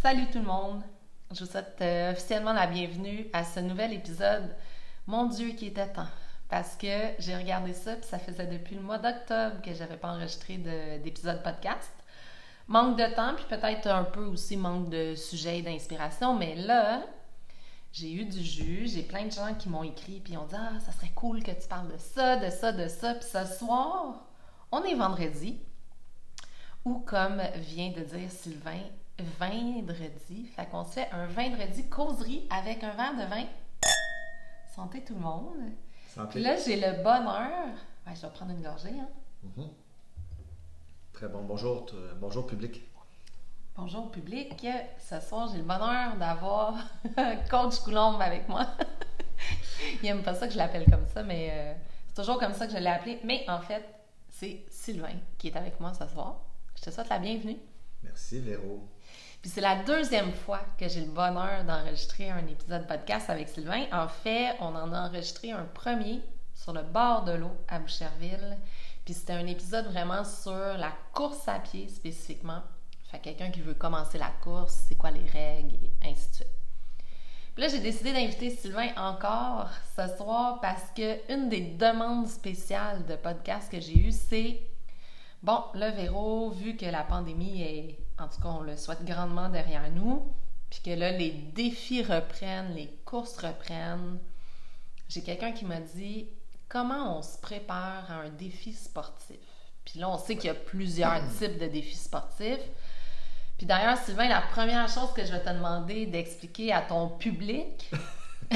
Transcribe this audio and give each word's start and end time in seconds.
Salut 0.00 0.26
tout 0.30 0.38
le 0.38 0.44
monde! 0.44 0.80
Je 1.32 1.44
vous 1.44 1.50
souhaite 1.50 1.76
euh, 1.80 2.12
officiellement 2.12 2.52
la 2.52 2.68
bienvenue 2.68 3.26
à 3.32 3.42
ce 3.42 3.58
nouvel 3.58 3.92
épisode. 3.92 4.54
Mon 5.08 5.26
Dieu, 5.26 5.54
qui 5.54 5.66
était 5.66 5.88
temps! 5.88 6.06
Parce 6.48 6.76
que 6.76 6.86
j'ai 7.18 7.34
regardé 7.36 7.72
ça, 7.72 7.96
puis 7.96 8.06
ça 8.06 8.20
faisait 8.20 8.46
depuis 8.46 8.76
le 8.76 8.82
mois 8.82 8.98
d'octobre 8.98 9.60
que 9.60 9.74
j'avais 9.74 9.96
pas 9.96 10.12
enregistré 10.12 10.58
d'épisode 11.02 11.42
podcast. 11.42 11.90
Manque 12.68 12.96
de 12.96 13.12
temps, 13.12 13.34
puis 13.34 13.46
peut-être 13.48 13.88
un 13.88 14.04
peu 14.04 14.24
aussi 14.24 14.56
manque 14.56 14.88
de 14.88 15.16
sujet 15.16 15.58
et 15.58 15.62
d'inspiration, 15.62 16.36
mais 16.36 16.54
là, 16.54 17.02
j'ai 17.92 18.12
eu 18.12 18.26
du 18.26 18.40
jus, 18.40 18.86
j'ai 18.86 19.02
plein 19.02 19.24
de 19.24 19.32
gens 19.32 19.52
qui 19.58 19.68
m'ont 19.68 19.82
écrit, 19.82 20.20
puis 20.20 20.36
ont 20.36 20.46
dit 20.46 20.54
Ah, 20.56 20.78
ça 20.78 20.92
serait 20.92 21.12
cool 21.12 21.42
que 21.42 21.50
tu 21.50 21.66
parles 21.66 21.90
de 21.92 21.98
ça, 21.98 22.36
de 22.36 22.50
ça, 22.50 22.70
de 22.70 22.86
ça. 22.86 23.14
Puis 23.14 23.28
ce 23.28 23.44
soir, 23.56 24.28
on 24.70 24.84
est 24.84 24.94
vendredi, 24.94 25.58
ou 26.84 27.00
comme 27.00 27.42
vient 27.56 27.90
de 27.90 28.02
dire 28.02 28.30
Sylvain, 28.30 28.78
vendredi. 29.22 30.46
Fait 30.54 30.66
qu'on 30.66 30.84
se 30.84 30.92
fait 30.92 31.08
un 31.12 31.26
vendredi 31.26 31.88
causerie 31.88 32.46
avec 32.50 32.82
un 32.82 32.90
verre 32.90 33.14
de 33.14 33.28
vin. 33.30 33.44
Santé 34.74 35.02
tout 35.04 35.14
le 35.14 35.20
monde. 35.20 35.72
Santé. 36.08 36.30
Puis 36.30 36.42
là, 36.42 36.56
j'ai 36.56 36.76
le 36.76 37.02
bonheur. 37.02 37.68
Ouais, 38.06 38.14
je 38.14 38.22
vais 38.22 38.32
prendre 38.32 38.50
une 38.52 38.62
gorgée, 38.62 38.90
hein. 38.90 39.08
Mhm. 39.42 39.68
Très 41.12 41.28
bon. 41.28 41.42
Bonjour, 41.42 41.86
bonjour 42.20 42.46
public. 42.46 42.82
Bonjour 43.76 44.10
public. 44.10 44.66
Ce 44.98 45.20
soir, 45.20 45.48
j'ai 45.50 45.58
le 45.58 45.64
bonheur 45.64 46.16
d'avoir 46.16 46.74
Coach 47.50 47.78
Coulombe 47.80 48.20
avec 48.20 48.48
moi. 48.48 48.66
Il 50.02 50.08
aime 50.08 50.22
pas 50.22 50.34
ça 50.34 50.46
que 50.46 50.52
je 50.52 50.58
l'appelle 50.58 50.88
comme 50.90 51.06
ça, 51.06 51.22
mais 51.22 51.50
euh, 51.52 51.74
c'est 52.08 52.14
toujours 52.14 52.38
comme 52.38 52.54
ça 52.54 52.66
que 52.66 52.72
je 52.72 52.78
l'ai 52.78 52.86
appelé. 52.90 53.20
Mais 53.24 53.44
en 53.48 53.60
fait, 53.60 53.84
c'est 54.28 54.64
Sylvain 54.70 55.16
qui 55.38 55.48
est 55.48 55.56
avec 55.56 55.78
moi 55.80 55.92
ce 55.92 56.06
soir. 56.08 56.40
Je 56.76 56.82
te 56.82 56.90
souhaite 56.90 57.08
la 57.08 57.18
bienvenue. 57.18 57.58
Merci 58.04 58.38
Véro. 58.40 58.86
Puis 59.40 59.50
c'est 59.50 59.60
la 59.60 59.82
deuxième 59.82 60.32
fois 60.32 60.60
que 60.78 60.88
j'ai 60.88 61.00
le 61.00 61.10
bonheur 61.10 61.64
d'enregistrer 61.64 62.30
un 62.30 62.46
épisode 62.46 62.86
podcast 62.86 63.30
avec 63.30 63.48
Sylvain. 63.48 63.86
En 63.92 64.08
fait, 64.08 64.54
on 64.60 64.74
en 64.74 64.92
a 64.92 65.08
enregistré 65.08 65.52
un 65.52 65.64
premier 65.64 66.20
sur 66.54 66.72
le 66.72 66.82
bord 66.82 67.24
de 67.24 67.32
l'eau 67.32 67.56
à 67.66 67.78
Boucherville. 67.78 68.58
Puis 69.04 69.14
c'était 69.14 69.32
un 69.32 69.46
épisode 69.46 69.86
vraiment 69.86 70.24
sur 70.24 70.52
la 70.52 70.92
course 71.12 71.48
à 71.48 71.58
pied 71.58 71.88
spécifiquement. 71.88 72.62
Fait 73.10 73.18
que 73.18 73.24
quelqu'un 73.24 73.50
qui 73.50 73.60
veut 73.60 73.74
commencer 73.74 74.18
la 74.18 74.32
course, 74.42 74.84
c'est 74.86 74.96
quoi 74.96 75.10
les 75.10 75.26
règles 75.26 75.74
et 75.76 76.08
ainsi 76.08 76.28
de 76.30 76.34
suite. 76.34 76.48
Puis 77.54 77.62
là, 77.62 77.68
j'ai 77.68 77.80
décidé 77.80 78.12
d'inviter 78.12 78.50
Sylvain 78.50 78.88
encore 78.96 79.70
ce 79.96 80.14
soir 80.16 80.60
parce 80.60 80.90
que 80.94 81.32
une 81.32 81.48
des 81.48 81.60
demandes 81.60 82.26
spéciales 82.28 83.06
de 83.06 83.16
podcast 83.16 83.70
que 83.70 83.80
j'ai 83.80 83.98
eues, 83.98 84.12
c'est 84.12 84.60
Bon, 85.44 85.62
là, 85.74 85.90
Véro, 85.90 86.52
vu 86.52 86.74
que 86.74 86.86
la 86.86 87.02
pandémie 87.02 87.60
est, 87.60 87.98
en 88.18 88.28
tout 88.28 88.40
cas, 88.40 88.48
on 88.48 88.62
le 88.62 88.78
souhaite 88.78 89.04
grandement 89.04 89.50
derrière 89.50 89.90
nous, 89.90 90.32
puis 90.70 90.80
que 90.82 90.98
là, 90.98 91.10
les 91.10 91.32
défis 91.32 92.02
reprennent, 92.02 92.74
les 92.74 92.88
courses 93.04 93.36
reprennent, 93.36 94.18
j'ai 95.06 95.20
quelqu'un 95.20 95.52
qui 95.52 95.66
m'a 95.66 95.80
dit 95.80 96.28
comment 96.66 97.18
on 97.18 97.20
se 97.20 97.36
prépare 97.36 98.10
à 98.10 98.22
un 98.22 98.30
défi 98.30 98.72
sportif? 98.72 99.36
Puis 99.84 99.98
là, 99.98 100.08
on 100.08 100.16
sait 100.16 100.36
qu'il 100.36 100.46
y 100.46 100.48
a 100.48 100.54
plusieurs 100.54 101.20
types 101.38 101.58
de 101.58 101.66
défis 101.66 101.96
sportifs. 101.96 102.64
Puis 103.58 103.66
d'ailleurs, 103.66 103.98
Sylvain, 103.98 104.28
la 104.28 104.40
première 104.40 104.88
chose 104.88 105.12
que 105.12 105.26
je 105.26 105.30
vais 105.30 105.42
te 105.42 105.50
demander 105.50 106.06
d'expliquer 106.06 106.72
à 106.72 106.80
ton 106.80 107.10
public, 107.10 107.90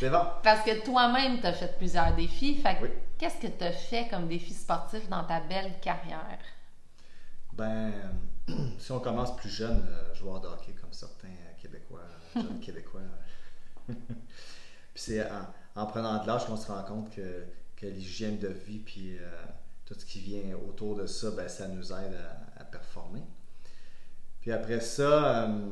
C'est 0.00 0.08
bon. 0.08 0.22
parce 0.42 0.64
que 0.64 0.82
toi-même, 0.86 1.38
tu 1.38 1.46
as 1.46 1.52
fait 1.52 1.76
plusieurs 1.76 2.14
défis, 2.14 2.62
fait 2.62 2.76
que 2.76 2.84
Oui. 2.84 2.90
Qu'est-ce 3.18 3.40
que 3.40 3.46
tu 3.46 3.64
as 3.64 3.72
fait 3.72 4.08
comme 4.08 4.28
défi 4.28 4.52
sportif 4.54 5.08
dans 5.08 5.24
ta 5.24 5.40
belle 5.40 5.78
carrière? 5.80 6.38
Ben, 7.52 7.92
si 8.78 8.92
on 8.92 9.00
commence 9.00 9.34
plus 9.36 9.48
jeune, 9.48 9.84
euh, 9.88 10.14
joueur 10.14 10.40
de 10.40 10.48
hockey 10.48 10.72
comme 10.80 10.92
certains 10.92 11.28
euh, 11.28 11.60
Québécois, 11.60 12.00
euh, 12.36 12.40
jeunes 12.42 12.60
Québécois. 12.60 13.00
euh. 13.00 13.92
puis 14.94 15.02
c'est 15.02 15.30
en, 15.30 15.46
en 15.74 15.86
prenant 15.86 16.22
de 16.22 16.26
l'âge 16.26 16.46
qu'on 16.46 16.56
se 16.56 16.70
rend 16.70 16.82
compte 16.82 17.10
que, 17.14 17.46
que 17.76 17.86
l'hygiène 17.86 18.38
de 18.38 18.48
vie 18.48 18.78
puis 18.78 19.18
euh, 19.18 19.22
tout 19.84 19.94
ce 19.98 20.04
qui 20.04 20.20
vient 20.20 20.54
autour 20.68 20.96
de 20.96 21.06
ça, 21.06 21.30
ben, 21.30 21.48
ça 21.48 21.68
nous 21.68 21.92
aide 21.92 22.14
à, 22.56 22.60
à 22.60 22.64
performer. 22.64 23.22
Puis 24.40 24.52
après 24.52 24.80
ça, 24.80 25.44
euh, 25.44 25.68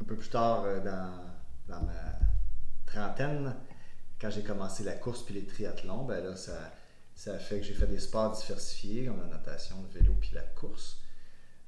un 0.00 0.04
peu 0.04 0.16
plus 0.16 0.28
tard 0.30 0.64
dans, 0.82 1.24
dans 1.68 1.82
ma 1.82 1.92
trentaine, 2.86 3.54
quand 4.24 4.30
j'ai 4.30 4.42
commencé 4.42 4.84
la 4.84 4.94
course 4.94 5.22
puis 5.22 5.34
les 5.34 5.44
triathlons, 5.44 6.04
ben 6.04 6.24
là, 6.24 6.34
ça, 6.34 6.72
ça 7.14 7.38
fait 7.38 7.60
que 7.60 7.66
j'ai 7.66 7.74
fait 7.74 7.86
des 7.86 7.98
sports 7.98 8.32
diversifiés, 8.32 9.04
comme 9.04 9.20
la 9.20 9.26
natation, 9.26 9.76
le 9.82 10.00
vélo 10.00 10.14
puis 10.18 10.30
la 10.32 10.40
course. 10.40 11.02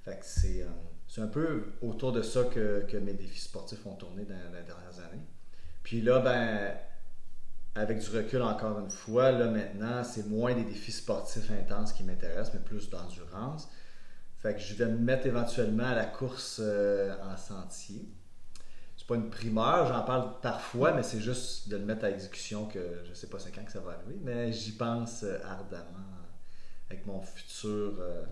Fait 0.03 0.19
que 0.19 0.25
c'est, 0.25 0.63
euh, 0.63 0.69
c'est 1.07 1.21
un 1.21 1.27
peu 1.27 1.75
autour 1.83 2.13
de 2.13 2.23
ça 2.23 2.45
que, 2.45 2.87
que 2.89 2.97
mes 2.97 3.13
défis 3.13 3.43
sportifs 3.43 3.85
ont 3.85 3.95
tourné 3.97 4.25
dans, 4.25 4.35
dans 4.35 4.57
les 4.57 4.65
dernières 4.65 4.99
années. 5.01 5.23
Puis 5.83 6.01
là, 6.01 6.21
ben, 6.21 6.75
avec 7.75 7.99
du 7.99 8.09
recul 8.09 8.41
encore 8.41 8.79
une 8.81 8.91
fois, 8.91 9.33
là 9.33 9.51
maintenant, 9.51 10.03
c'est 10.03 10.27
moins 10.27 10.55
des 10.55 10.65
défis 10.65 10.93
sportifs 10.93 11.51
intenses 11.51 11.93
qui 11.93 12.05
m'intéressent, 12.05 12.55
mais 12.55 12.61
plus 12.61 12.89
d'endurance. 12.89 13.69
Fait 14.39 14.55
que 14.55 14.61
je 14.61 14.75
vais 14.77 14.87
me 14.87 14.97
mettre 14.97 15.27
éventuellement 15.27 15.89
à 15.89 15.95
la 15.95 16.07
course 16.07 16.59
euh, 16.63 17.15
en 17.23 17.37
sentier. 17.37 18.09
C'est 19.07 19.15
pas 19.15 19.21
une 19.21 19.31
primeur, 19.31 19.87
j'en 19.87 20.03
parle 20.03 20.41
parfois, 20.41 20.93
mais 20.93 21.05
c'est 21.05 21.21
juste 21.21 21.69
de 21.69 21.77
le 21.77 21.85
mettre 21.85 22.07
à 22.07 22.11
exécution 22.11 22.67
que 22.67 23.05
je 23.09 23.15
sais 23.15 23.29
pas 23.29 23.39
c'est 23.39 23.53
quand 23.53 23.65
que 23.65 23.71
ça 23.71 23.79
va 23.79 23.93
arriver, 23.93 24.19
mais 24.21 24.53
j'y 24.53 24.73
pense 24.73 25.23
euh, 25.23 25.39
ardemment 25.45 25.85
avec 26.91 27.07
mon 27.07 27.21
futur 27.21 27.95
euh, 28.01 28.25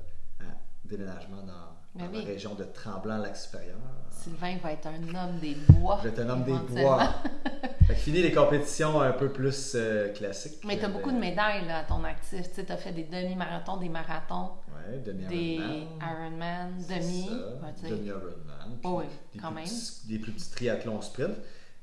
déménagement 0.85 1.45
dans, 1.45 1.77
dans 1.95 2.07
oui. 2.07 2.21
la 2.23 2.25
région 2.25 2.55
de 2.55 2.65
Tremblant-Lac-Supérieur. 2.65 3.77
Sylvain 4.11 4.57
va 4.63 4.73
être 4.73 4.87
un 4.87 5.15
homme 5.15 5.39
des 5.41 5.55
bois. 5.55 5.99
Je 6.03 6.09
vais 6.09 6.15
être 6.15 6.21
un 6.27 6.31
homme 6.31 6.45
des 6.45 6.53
bois. 6.83 7.15
fait 7.87 7.95
que 7.95 8.01
fini 8.01 8.23
les 8.23 8.33
compétitions 8.33 9.01
un 9.01 9.13
peu 9.13 9.31
plus 9.33 9.73
euh, 9.75 10.13
classiques. 10.13 10.65
Mais 10.65 10.79
tu 10.79 10.85
as 10.85 10.89
euh, 10.89 10.93
beaucoup 10.93 11.11
de 11.13 11.19
médailles 11.19 11.67
là, 11.67 11.79
à 11.81 11.85
ton 11.85 12.03
actif. 12.05 12.47
Tu 12.55 12.61
as 12.73 12.77
fait 12.77 12.93
des 12.93 13.05
demi-marathons, 13.05 13.77
des 13.77 13.89
marathons, 13.89 14.51
Ouais, 14.89 14.99
demi 14.99 15.27
des 15.27 15.87
Ironman. 16.01 16.75
Demi. 16.89 17.29
demi-Ironman. 17.83 18.79
Oh 18.83 19.01
oui, 19.01 19.07
des 19.33 19.39
quand 19.39 19.51
même. 19.51 19.65
petits- 19.65 20.07
des 20.09 20.19
plus 20.19 20.33
petits 20.33 20.51
triathlons 20.51 21.01
sprint. 21.01 21.37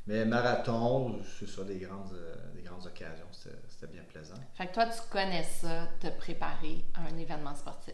Mais 0.07 0.25
marathon, 0.25 1.19
c'est 1.39 1.47
ça, 1.47 1.63
des 1.63 1.78
grandes, 1.78 2.13
euh, 2.13 2.35
des 2.55 2.63
grandes 2.63 2.85
occasions. 2.85 3.28
C'était 3.31 3.91
bien 3.91 4.01
plaisant. 4.11 4.33
Fait 4.55 4.67
que 4.67 4.73
toi, 4.73 4.88
tu 4.88 4.99
connais 5.11 5.43
ça, 5.43 5.88
te 5.99 6.07
préparer 6.17 6.83
à 6.95 7.01
un 7.13 7.17
événement 7.17 7.53
sportif. 7.55 7.93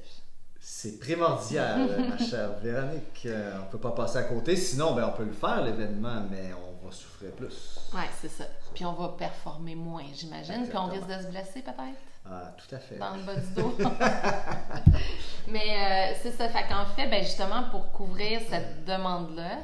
C'est 0.70 1.00
primordial, 1.00 1.88
ma 2.10 2.18
chère 2.18 2.52
Véronique. 2.62 3.22
Euh, 3.26 3.58
on 3.64 3.72
peut 3.72 3.78
pas 3.80 3.92
passer 3.92 4.18
à 4.18 4.24
côté. 4.24 4.58
Sinon, 4.58 4.94
ben, 4.96 5.10
on 5.12 5.16
peut 5.18 5.24
le 5.24 5.32
faire, 5.32 5.64
l'événement, 5.64 6.22
mais 6.30 6.52
on 6.54 6.86
va 6.86 6.92
souffrir 6.92 7.32
plus. 7.32 7.80
Ouais, 7.94 8.02
c'est 8.20 8.28
ça. 8.28 8.44
Puis 8.76 8.84
on 8.84 8.92
va 8.92 9.16
performer 9.18 9.76
moins, 9.76 10.04
j'imagine. 10.14 10.68
Puis 10.68 10.78
on 10.78 10.88
risque 10.88 11.08
de 11.08 11.22
se 11.24 11.28
blesser 11.28 11.62
peut-être? 11.62 11.98
Ah, 12.30 12.52
tout 12.58 12.76
à 12.76 12.80
fait. 12.80 12.98
dans 12.98 13.16
le 13.16 13.24
bas 13.24 13.36
du 13.36 13.54
dos. 13.54 13.78
Mais 15.48 16.12
euh, 16.14 16.18
c'est 16.22 16.34
ça. 16.34 16.50
Fait 16.50 16.68
qu'en 16.68 16.86
fait, 16.98 17.08
ben 17.08 17.24
justement, 17.24 17.64
pour 17.72 17.90
couvrir 17.94 18.42
cette 18.50 18.84
demande-là, 18.84 19.60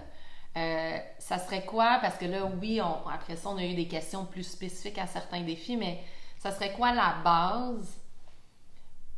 euh, 0.56 0.98
ça 1.20 1.38
serait 1.38 1.66
quoi? 1.66 2.00
Parce 2.02 2.16
que 2.16 2.24
là, 2.26 2.50
oui, 2.62 2.80
on- 2.82 3.10
après 3.10 3.36
ça, 3.36 3.50
on 3.50 3.58
a 3.58 3.64
eu 3.66 3.76
des 3.76 3.90
questions 3.90 4.24
plus 4.24 4.44
spécifiques 4.44 4.98
à 5.00 5.08
certains 5.08 5.42
défis, 5.42 5.76
mais 5.76 6.00
ça 6.40 6.52
serait 6.52 6.72
quoi 6.72 6.94
la 6.94 7.16
base 7.26 7.98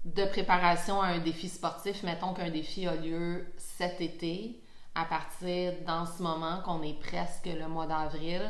de 0.06 0.26
préparation 0.26 1.02
à 1.02 1.08
un 1.08 1.20
défi 1.20 1.50
sportif? 1.50 2.04
Mettons 2.04 2.34
qu'un 2.34 2.50
défi 2.52 2.88
a 2.88 2.96
lieu 2.96 3.46
cet 3.58 4.00
été, 4.02 4.62
à 4.94 5.06
partir 5.06 5.74
dans 5.86 6.06
ce 6.06 6.22
moment 6.24 6.62
qu'on 6.64 6.82
est 6.84 7.00
presque 7.00 7.48
le 7.48 7.68
mois 7.68 7.88
d'avril. 7.88 8.42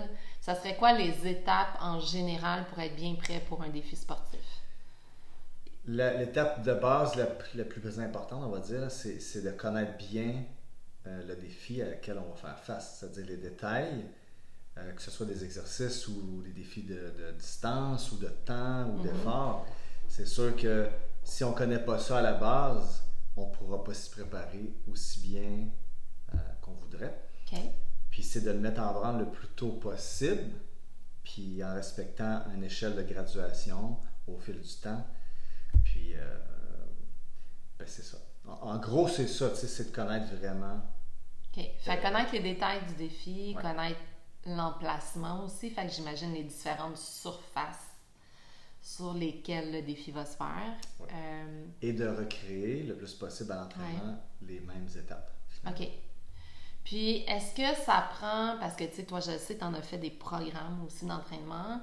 Ça 0.42 0.54
serait 0.54 0.76
quoi 0.76 0.94
les 0.94 1.28
étapes 1.28 1.78
en 1.82 2.00
général 2.00 2.66
pour 2.68 2.80
être 2.80 2.96
bien 2.96 3.16
prêt 3.16 3.42
pour 3.50 3.64
un 3.64 3.70
défi 3.70 3.96
sportif? 3.96 4.40
L'étape 5.88 6.64
de 6.64 6.74
base 6.74 7.16
la, 7.16 7.26
plus 7.64 8.00
importante, 8.00 8.44
on 8.44 8.50
va 8.50 8.60
dire, 8.60 8.90
c'est 8.92 9.44
de 9.44 9.52
connaître 9.52 9.98
bien 9.98 10.34
euh, 11.08 11.28
le 11.28 11.36
défi 11.36 11.82
à 11.82 11.90
lequel 11.90 12.18
on 12.18 12.30
va 12.32 12.36
faire 12.36 12.60
face, 12.60 12.98
c'est-à-dire 13.00 13.26
les 13.28 13.38
détails, 13.38 14.06
euh, 14.78 14.92
que 14.94 15.02
ce 15.02 15.12
soit 15.12 15.28
des 15.28 15.44
exercices 15.44 16.08
ou 16.08 16.42
des 16.44 16.50
défis 16.52 16.82
de, 16.84 16.96
de 16.96 17.32
distance 17.38 18.12
ou 18.12 18.18
de 18.18 18.30
temps 18.46 18.86
ou 18.90 18.98
Mhm. 18.98 19.04
d'effort. 19.04 19.66
C'est 20.08 20.28
sûr 20.28 20.56
que 20.56 20.88
si 21.26 21.44
on 21.44 21.52
ne 21.52 21.56
connaît 21.56 21.84
pas 21.84 22.00
ça 22.00 22.20
à 22.20 22.22
la 22.22 22.34
base, 22.34 23.04
on 23.36 23.48
ne 23.48 23.52
pourra 23.54 23.84
pas 23.84 23.94
s'y 23.94 24.10
préparer 24.10 24.74
aussi 24.90 25.20
bien 25.20 25.68
euh, 26.34 26.38
qu'on 26.62 26.72
voudrait. 26.74 27.20
OK? 27.52 27.60
Puis 28.10 28.24
c'est 28.24 28.42
de 28.42 28.52
le 28.52 28.60
mettre 28.60 28.82
en 28.82 28.94
branle 28.94 29.20
le 29.20 29.30
plus 29.30 29.50
tôt 29.50 29.74
possible, 29.74 30.52
puis 31.24 31.62
en 31.64 31.74
respectant 31.74 32.44
une 32.54 32.64
échelle 32.64 32.96
de 32.96 33.02
graduation 33.02 33.98
au 34.28 34.38
fil 34.38 34.62
du 34.62 34.76
temps. 34.82 35.06
Puis, 35.84 36.14
euh, 36.16 36.38
ben 37.78 37.86
c'est 37.88 38.04
ça. 38.04 38.18
En, 38.48 38.70
en 38.72 38.78
gros, 38.78 39.08
c'est 39.10 39.28
ça, 39.28 39.50
tu 39.50 39.56
sais, 39.58 39.68
c'est 39.68 39.92
de 39.92 39.96
connaître 39.96 40.34
vraiment. 40.36 40.82
OK. 41.58 41.64
Fait 41.80 42.02
connaître 42.02 42.32
les 42.34 42.42
détails 42.42 42.86
du 42.88 42.94
défi, 42.96 43.54
Ouais. 43.56 43.62
connaître 43.62 44.00
l'emplacement 44.46 45.44
aussi. 45.44 45.70
Fait 45.72 45.86
que 45.88 45.92
j'imagine 45.92 46.34
les 46.34 46.44
différentes 46.44 46.98
surfaces 46.98 47.88
sur 48.86 49.16
lesquels 49.16 49.72
le 49.72 49.82
défi 49.82 50.12
va 50.12 50.26
se 50.26 50.38
faire. 50.38 50.78
Ouais. 51.00 51.08
Euh, 51.12 51.66
Et 51.82 51.92
de 51.92 52.08
recréer 52.08 52.84
le 52.84 52.96
plus 52.96 53.16
possible 53.16 53.52
à 53.52 53.56
l'entraînement 53.56 54.16
les 54.44 54.60
mêmes 54.60 54.88
étapes. 54.96 55.32
OK. 55.68 55.88
Puis, 56.84 57.24
est-ce 57.28 57.56
que 57.56 57.76
ça 57.84 58.08
prend, 58.12 58.58
parce 58.60 58.76
que 58.76 58.84
tu 58.84 58.98
sais, 58.98 59.06
toi, 59.06 59.20
je 59.20 59.36
sais, 59.40 59.58
tu 59.58 59.64
en 59.64 59.74
as 59.74 59.82
fait 59.82 59.98
des 59.98 60.12
programmes 60.12 60.86
aussi 60.86 61.08
d'entraînement, 61.08 61.82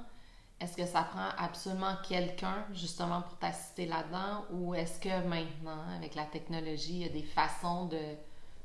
est-ce 0.61 0.77
que 0.77 0.85
ça 0.85 1.03
prend 1.03 1.27
absolument 1.37 1.97
quelqu'un 2.07 2.65
justement 2.73 3.21
pour 3.21 3.37
t'assister 3.37 3.85
là-dedans 3.85 4.45
ou 4.51 4.73
est-ce 4.73 4.97
que 5.01 5.27
maintenant, 5.27 5.83
avec 5.97 6.15
la 6.15 6.23
technologie, 6.23 6.93
il 6.93 7.01
y 7.01 7.05
a 7.05 7.09
des 7.09 7.23
façons 7.23 7.87
de 7.87 7.99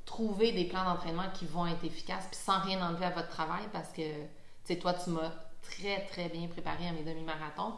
trouver 0.04 0.52
des 0.52 0.66
plans 0.66 0.84
d'entraînement 0.84 1.28
qui 1.34 1.44
vont 1.44 1.66
être 1.66 1.84
efficaces 1.84 2.28
puis 2.30 2.38
sans 2.38 2.60
rien 2.60 2.88
enlever 2.88 3.06
à 3.06 3.10
votre 3.10 3.30
travail? 3.30 3.64
Parce 3.72 3.88
que, 3.88 4.02
tu 4.02 4.28
sais, 4.62 4.78
toi, 4.78 4.94
tu 4.94 5.10
m'as 5.10 5.32
très, 5.60 6.06
très 6.06 6.28
bien 6.28 6.46
préparé 6.46 6.86
à 6.86 6.92
mes 6.92 7.02
demi-marathons. 7.02 7.74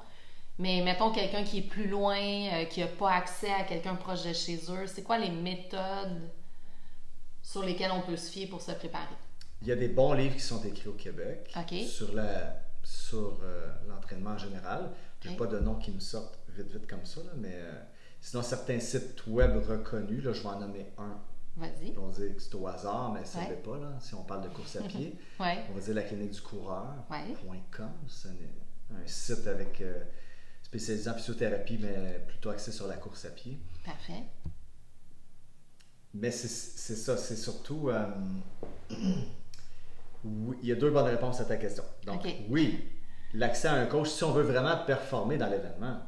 Mais 0.60 0.82
mettons 0.82 1.10
quelqu'un 1.10 1.42
qui 1.42 1.58
est 1.58 1.62
plus 1.68 1.88
loin, 1.88 2.18
euh, 2.20 2.64
qui 2.66 2.80
n'a 2.80 2.86
pas 2.86 3.12
accès 3.12 3.50
à 3.50 3.64
quelqu'un 3.64 3.94
proche 3.96 4.24
de 4.24 4.32
chez 4.32 4.60
eux, 4.70 4.86
c'est 4.86 5.02
quoi 5.02 5.16
les 5.18 5.30
méthodes 5.30 6.30
sur 7.42 7.62
lesquelles 7.64 7.90
on 7.92 8.02
peut 8.02 8.16
se 8.16 8.30
fier 8.30 8.46
pour 8.46 8.60
se 8.60 8.72
préparer? 8.72 9.14
Il 9.62 9.68
y 9.68 9.72
a 9.72 9.76
des 9.76 9.88
bons 9.88 10.12
livres 10.12 10.34
qui 10.36 10.42
sont 10.42 10.62
écrits 10.62 10.88
au 10.88 10.92
Québec 10.94 11.50
sur 11.86 12.12
la 12.14 12.56
sur 12.82 13.38
euh, 13.42 13.68
l'entraînement 13.88 14.30
en 14.30 14.38
général. 14.38 14.90
Je 15.22 15.28
n'ai 15.30 15.36
pas 15.36 15.46
de 15.46 15.58
noms 15.58 15.74
qui 15.76 15.90
me 15.92 16.00
sortent 16.00 16.38
vite 16.48 16.70
vite 16.70 16.86
comme 16.86 17.04
ça, 17.04 17.20
là, 17.22 17.30
mais 17.36 17.52
euh, 17.54 17.72
sinon 18.20 18.42
certains 18.42 18.80
sites 18.80 19.26
web 19.26 19.56
reconnus, 19.68 20.24
là, 20.24 20.32
je 20.32 20.40
vais 20.42 20.48
en 20.48 20.60
nommer 20.60 20.86
un. 20.98 21.18
Vas-y. 21.56 21.94
On 21.98 22.06
va 22.08 22.12
dire 22.24 22.34
que 22.36 22.40
c'est 22.42 22.54
au 22.54 22.66
hasard, 22.66 23.12
mais 23.12 23.24
ça 23.24 23.40
ne 23.42 23.48
Ouais. 23.48 23.56
pas. 23.56 23.76
Là, 23.76 23.92
si 24.00 24.14
on 24.14 24.22
parle 24.22 24.44
de 24.44 24.48
course 24.48 24.76
à 24.76 24.82
pied, 24.88 25.14
Ouais. 25.38 25.58
on 25.70 25.74
va 25.74 25.80
dire 25.80 25.94
la 25.94 26.02
clinique 26.02 26.30
du 26.32 26.40
coureur.com. 26.40 27.16
Ouais. 27.50 27.58
C'est 28.08 28.28
un, 28.28 28.96
un 29.02 29.06
site 29.06 29.46
avec 29.46 29.80
euh, 29.82 30.02
spécialisé 30.70 31.10
en 31.10 31.14
physiothérapie, 31.14 31.78
mais 31.80 32.20
plutôt 32.28 32.50
axé 32.50 32.70
sur 32.70 32.86
la 32.86 32.96
course 32.96 33.24
à 33.24 33.30
pied. 33.30 33.58
Parfait. 33.84 34.22
Mais 36.14 36.30
c'est 36.30 36.48
ça, 36.48 37.16
c'est 37.16 37.34
surtout. 37.36 37.90
euh, 37.90 38.06
oui, 40.24 40.56
il 40.62 40.68
y 40.68 40.72
a 40.72 40.76
deux 40.76 40.90
bonnes 40.90 41.06
réponses 41.06 41.40
à 41.40 41.44
ta 41.44 41.56
question. 41.56 41.82
Donc, 42.06 42.22
oui, 42.48 42.84
l'accès 43.34 43.66
à 43.68 43.74
un 43.74 43.86
coach, 43.86 44.08
si 44.10 44.22
on 44.22 44.32
veut 44.32 44.42
vraiment 44.44 44.76
performer 44.86 45.38
dans 45.38 45.48
l'événement, 45.48 45.98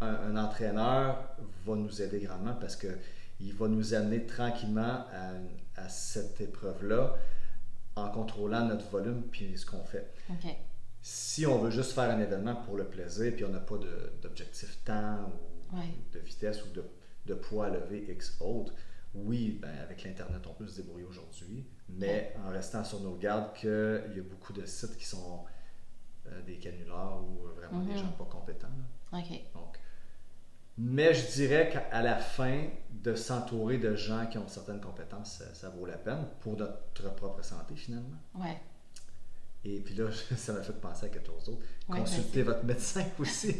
un, 0.00 0.06
un 0.08 0.36
entraîneur 0.36 1.36
va 1.64 1.74
nous 1.76 2.02
aider 2.02 2.18
grandement 2.20 2.54
parce 2.54 2.74
qu'il 2.76 3.54
va 3.54 3.68
nous 3.68 3.94
amener 3.94 4.26
tranquillement 4.26 5.04
à, 5.12 5.32
à 5.76 5.88
cette 5.88 6.40
épreuve-là 6.40 7.14
en 7.96 8.08
contrôlant 8.10 8.64
notre 8.64 8.86
volume 8.88 9.22
puis 9.30 9.56
ce 9.56 9.66
qu'on 9.66 9.84
fait. 9.84 10.12
OK. 10.30 10.46
Si 11.00 11.46
on 11.46 11.58
veut 11.58 11.70
juste 11.70 11.92
faire 11.92 12.10
un 12.10 12.20
événement 12.20 12.56
pour 12.56 12.76
le 12.76 12.84
plaisir 12.84 13.32
puis 13.34 13.44
on 13.44 13.50
n'a 13.50 13.60
pas 13.60 13.78
d'objectif 14.22 14.82
temps 14.84 15.30
ou 15.72 15.76
Ouais. 15.76 15.84
de 16.12 16.18
vitesse 16.20 16.64
ou 16.64 16.70
de, 16.70 16.82
de 17.26 17.34
poids 17.34 17.66
à 17.66 17.70
lever 17.70 18.06
X 18.10 18.38
autre, 18.40 18.72
oui, 19.14 19.58
ben, 19.60 19.70
avec 19.82 20.02
l'Internet, 20.02 20.42
on 20.46 20.54
peut 20.54 20.66
se 20.66 20.76
débrouiller 20.80 21.04
aujourd'hui, 21.04 21.66
mais 21.90 22.34
en 22.46 22.48
restant 22.50 22.84
sur 22.84 23.00
nos 23.00 23.16
gardes 23.16 23.52
qu'il 23.54 23.68
y 23.68 24.18
a 24.18 24.22
beaucoup 24.22 24.52
de 24.54 24.64
sites 24.64 24.96
qui 24.96 25.04
sont 25.04 25.44
euh, 26.26 26.42
des 26.42 26.56
canulars 26.58 27.22
ou 27.22 27.46
vraiment 27.56 27.82
des 27.84 27.92
Mhm. 27.92 27.98
gens 27.98 28.12
pas 28.12 28.24
compétents. 28.24 28.68
là. 29.12 29.18
OK. 29.18 29.40
Donc, 29.54 29.78
mais 30.78 31.12
je 31.12 31.26
dirais 31.32 31.68
qu'à 31.70 32.02
la 32.02 32.16
fin, 32.16 32.68
de 32.90 33.14
s'entourer 33.14 33.78
de 33.78 33.94
gens 33.94 34.26
qui 34.26 34.38
ont 34.38 34.46
certaines 34.48 34.80
compétences, 34.80 35.38
ça, 35.38 35.52
ça 35.54 35.68
vaut 35.70 35.84
la 35.86 35.98
peine 35.98 36.24
pour 36.40 36.56
notre 36.56 37.14
propre 37.14 37.42
santé 37.44 37.74
finalement. 37.76 38.16
Ouais. 38.34 38.56
Et 39.64 39.80
puis 39.80 39.94
là, 39.94 40.06
ça 40.36 40.52
m'a 40.52 40.62
fait 40.62 40.72
penser 40.80 41.06
à 41.06 41.08
quelque 41.08 41.26
chose 41.26 41.44
d'autre. 41.44 41.62
Ouais, 41.88 41.98
Consulter 41.98 42.42
votre 42.42 42.64
médecin 42.64 43.04
aussi 43.18 43.56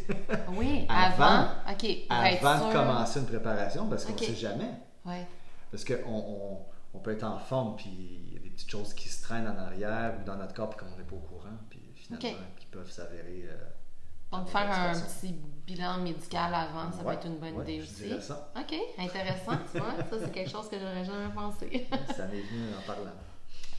Oui, 0.52 0.86
Avant- 0.88 1.48
avant. 1.66 1.78
Avant 2.10 2.68
de 2.68 2.72
commencer 2.72 3.20
une 3.20 3.26
préparation 3.26 3.88
parce 3.88 4.04
qu'on 4.04 4.12
ne 4.14 4.18
sait 4.18 4.34
jamais. 4.34 4.70
Ouais. 5.04 5.26
Parce 5.70 5.84
qu'on 5.84 5.94
on, 6.06 6.58
on 6.94 6.98
peut 7.00 7.12
être 7.12 7.24
en 7.24 7.38
forme, 7.38 7.76
puis 7.76 7.90
il 7.90 8.34
y 8.34 8.36
a 8.36 8.40
des 8.40 8.50
petites 8.50 8.70
choses 8.70 8.94
qui 8.94 9.08
se 9.08 9.22
traînent 9.22 9.48
en 9.48 9.58
arrière 9.58 10.14
ou 10.20 10.24
dans 10.24 10.36
notre 10.36 10.54
corps, 10.54 10.70
puis 10.70 10.78
qu'on 10.78 10.96
n'est 10.96 11.04
pas 11.04 11.16
au 11.16 11.20
courant, 11.20 11.56
puis 11.68 11.80
finalement, 11.94 12.38
qui 12.56 12.66
peuvent 12.66 12.90
s'avérer. 12.90 13.44
euh, 13.50 13.56
Donc, 14.32 14.40
dans 14.44 14.46
faire 14.46 14.70
un 14.72 14.92
petit 14.92 15.34
bilan 15.66 15.98
médical 15.98 16.54
avant, 16.54 16.90
ça 16.92 16.98
Ouais, 17.02 17.14
peut 17.14 17.20
être 17.20 17.26
une 17.26 17.38
bonne 17.38 17.56
ouais, 17.56 17.64
idée 17.64 17.80
je 17.82 18.14
aussi. 18.14 18.26
ça. 18.26 18.50
OK, 18.56 18.74
intéressant, 18.98 19.58
tu 19.70 19.78
vois. 19.78 19.94
Ça, 20.10 20.16
c'est 20.24 20.32
quelque 20.32 20.50
chose 20.50 20.68
que 20.70 20.78
j'aurais 20.78 21.04
jamais 21.04 21.32
pensé. 21.34 21.86
Ça 22.16 22.26
m'est 22.26 22.40
venu 22.40 22.68
en 22.78 22.86
parlant. 22.86 23.10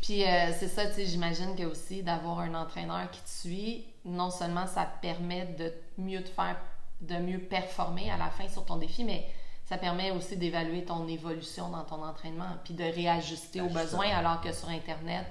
Puis 0.01 0.23
euh, 0.25 0.51
c'est 0.57 0.67
ça, 0.67 0.85
tu 0.87 0.93
sais, 0.93 1.05
j'imagine 1.05 1.55
que 1.55 1.63
aussi 1.63 2.03
d'avoir 2.03 2.39
un 2.39 2.53
entraîneur 2.55 3.09
qui 3.11 3.21
te 3.21 3.29
suit, 3.29 3.85
non 4.05 4.29
seulement 4.31 4.65
ça 4.65 4.85
te 4.85 5.01
permet 5.01 5.45
de 5.57 5.73
mieux 5.97 6.23
te 6.23 6.29
faire, 6.29 6.57
de 7.01 7.15
mieux 7.17 7.39
performer 7.39 8.09
à 8.09 8.17
la 8.17 8.29
fin 8.29 8.47
sur 8.47 8.65
ton 8.65 8.77
défi, 8.77 9.03
mais 9.03 9.25
ça 9.65 9.77
permet 9.77 10.11
aussi 10.11 10.35
d'évaluer 10.37 10.83
ton 10.85 11.07
évolution 11.07 11.69
dans 11.69 11.83
ton 11.83 12.03
entraînement, 12.03 12.57
puis 12.63 12.73
de 12.73 12.83
réajuster 12.83 13.61
aux 13.61 13.69
besoins, 13.69 14.09
alors 14.09 14.41
que 14.41 14.51
sur 14.53 14.69
Internet, 14.69 15.25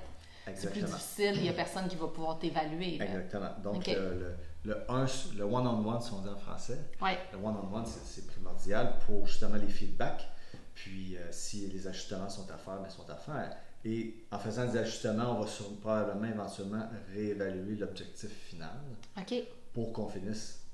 c'est 0.55 0.71
plus 0.71 0.82
difficile, 0.82 1.32
il 1.37 1.43
n'y 1.43 1.49
a 1.49 1.53
personne 1.53 1.88
qui 1.88 1.97
va 1.97 2.06
pouvoir 2.06 2.38
t'évaluer. 2.38 3.03
Exactement. 3.03 3.50
Donc, 3.62 3.76
Ok. 3.79 3.87
le, 3.88 3.94
le, 4.19 4.37
le, 4.64 4.91
un- 4.91 5.06
le 5.37 5.44
one-on-one, 5.44 6.00
si 6.00 6.12
on 6.12 6.21
dit 6.21 6.29
en 6.29 6.37
français, 6.37 6.79
Ouais, 7.03 7.19
le 7.32 7.38
one-on-one, 7.38 7.85
c'est- 7.85 8.00
c'est 8.05 8.26
primordial 8.29 8.94
pour 9.06 9.26
justement 9.26 9.56
les 9.56 9.69
feedbacks. 9.69 10.26
Puis, 10.75 11.17
euh, 11.17 11.26
si 11.32 11.67
les 11.69 11.87
ajustements 11.88 12.29
sont 12.31 12.49
à 12.50 12.56
faire, 12.56 12.79
mais 12.82 12.88
sont 12.88 13.09
à 13.11 13.17
faire. 13.17 13.56
Et 13.85 14.25
en 14.33 14.39
faisant 14.39 14.67
des 14.67 14.77
ajustements, 14.79 15.37
on 15.37 15.41
va 15.41 15.47
sur- 15.47 15.79
probablement 15.81 16.27
éventuellement 16.27 16.89
réévaluer 17.15 17.77
l'objectif 17.77 18.31
final 18.31 18.79
OK, 19.17 19.35
pour 19.73 19.93
qu'on 19.93 20.09
finisse. 20.09 20.65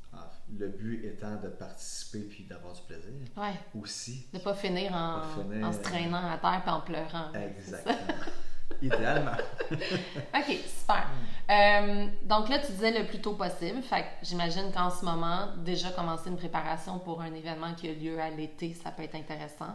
Le 0.56 0.68
but 0.68 1.04
étant 1.04 1.36
de 1.36 1.48
participer 1.48 2.20
puis 2.20 2.44
d'avoir 2.44 2.74
du 2.74 2.82
plaisir 2.82 3.10
ouais. 3.36 3.54
aussi. 3.80 4.26
De 4.32 4.38
pas 4.38 4.54
finir 4.54 4.92
en, 4.94 5.20
Pas 5.20 5.42
finir, 5.42 5.66
en 5.66 5.72
se 5.72 5.78
traînant 5.78 6.30
à 6.30 6.36
terre 6.36 6.62
et 6.66 6.70
en 6.70 6.80
pleurant. 6.82 7.32
Exactement. 7.32 7.96
Idéalement. 8.82 9.32
OK, 9.70 10.58
super. 10.66 11.08
Euh, 11.50 12.06
donc 12.24 12.48
là, 12.48 12.58
tu 12.58 12.72
disais 12.72 12.96
le 12.96 13.06
plus 13.06 13.20
tôt 13.20 13.34
possible. 13.34 13.82
Fait 13.82 14.02
que 14.02 14.06
j'imagine 14.26 14.70
qu'en 14.72 14.90
ce 14.90 15.04
moment, 15.04 15.48
déjà 15.64 15.90
commencer 15.90 16.28
une 16.28 16.36
préparation 16.36 16.98
pour 16.98 17.22
un 17.22 17.32
événement 17.32 17.74
qui 17.74 17.88
a 17.88 17.94
lieu 17.94 18.20
à 18.20 18.30
l'été, 18.30 18.74
ça 18.74 18.90
peut 18.90 19.02
être 19.02 19.16
intéressant. 19.16 19.74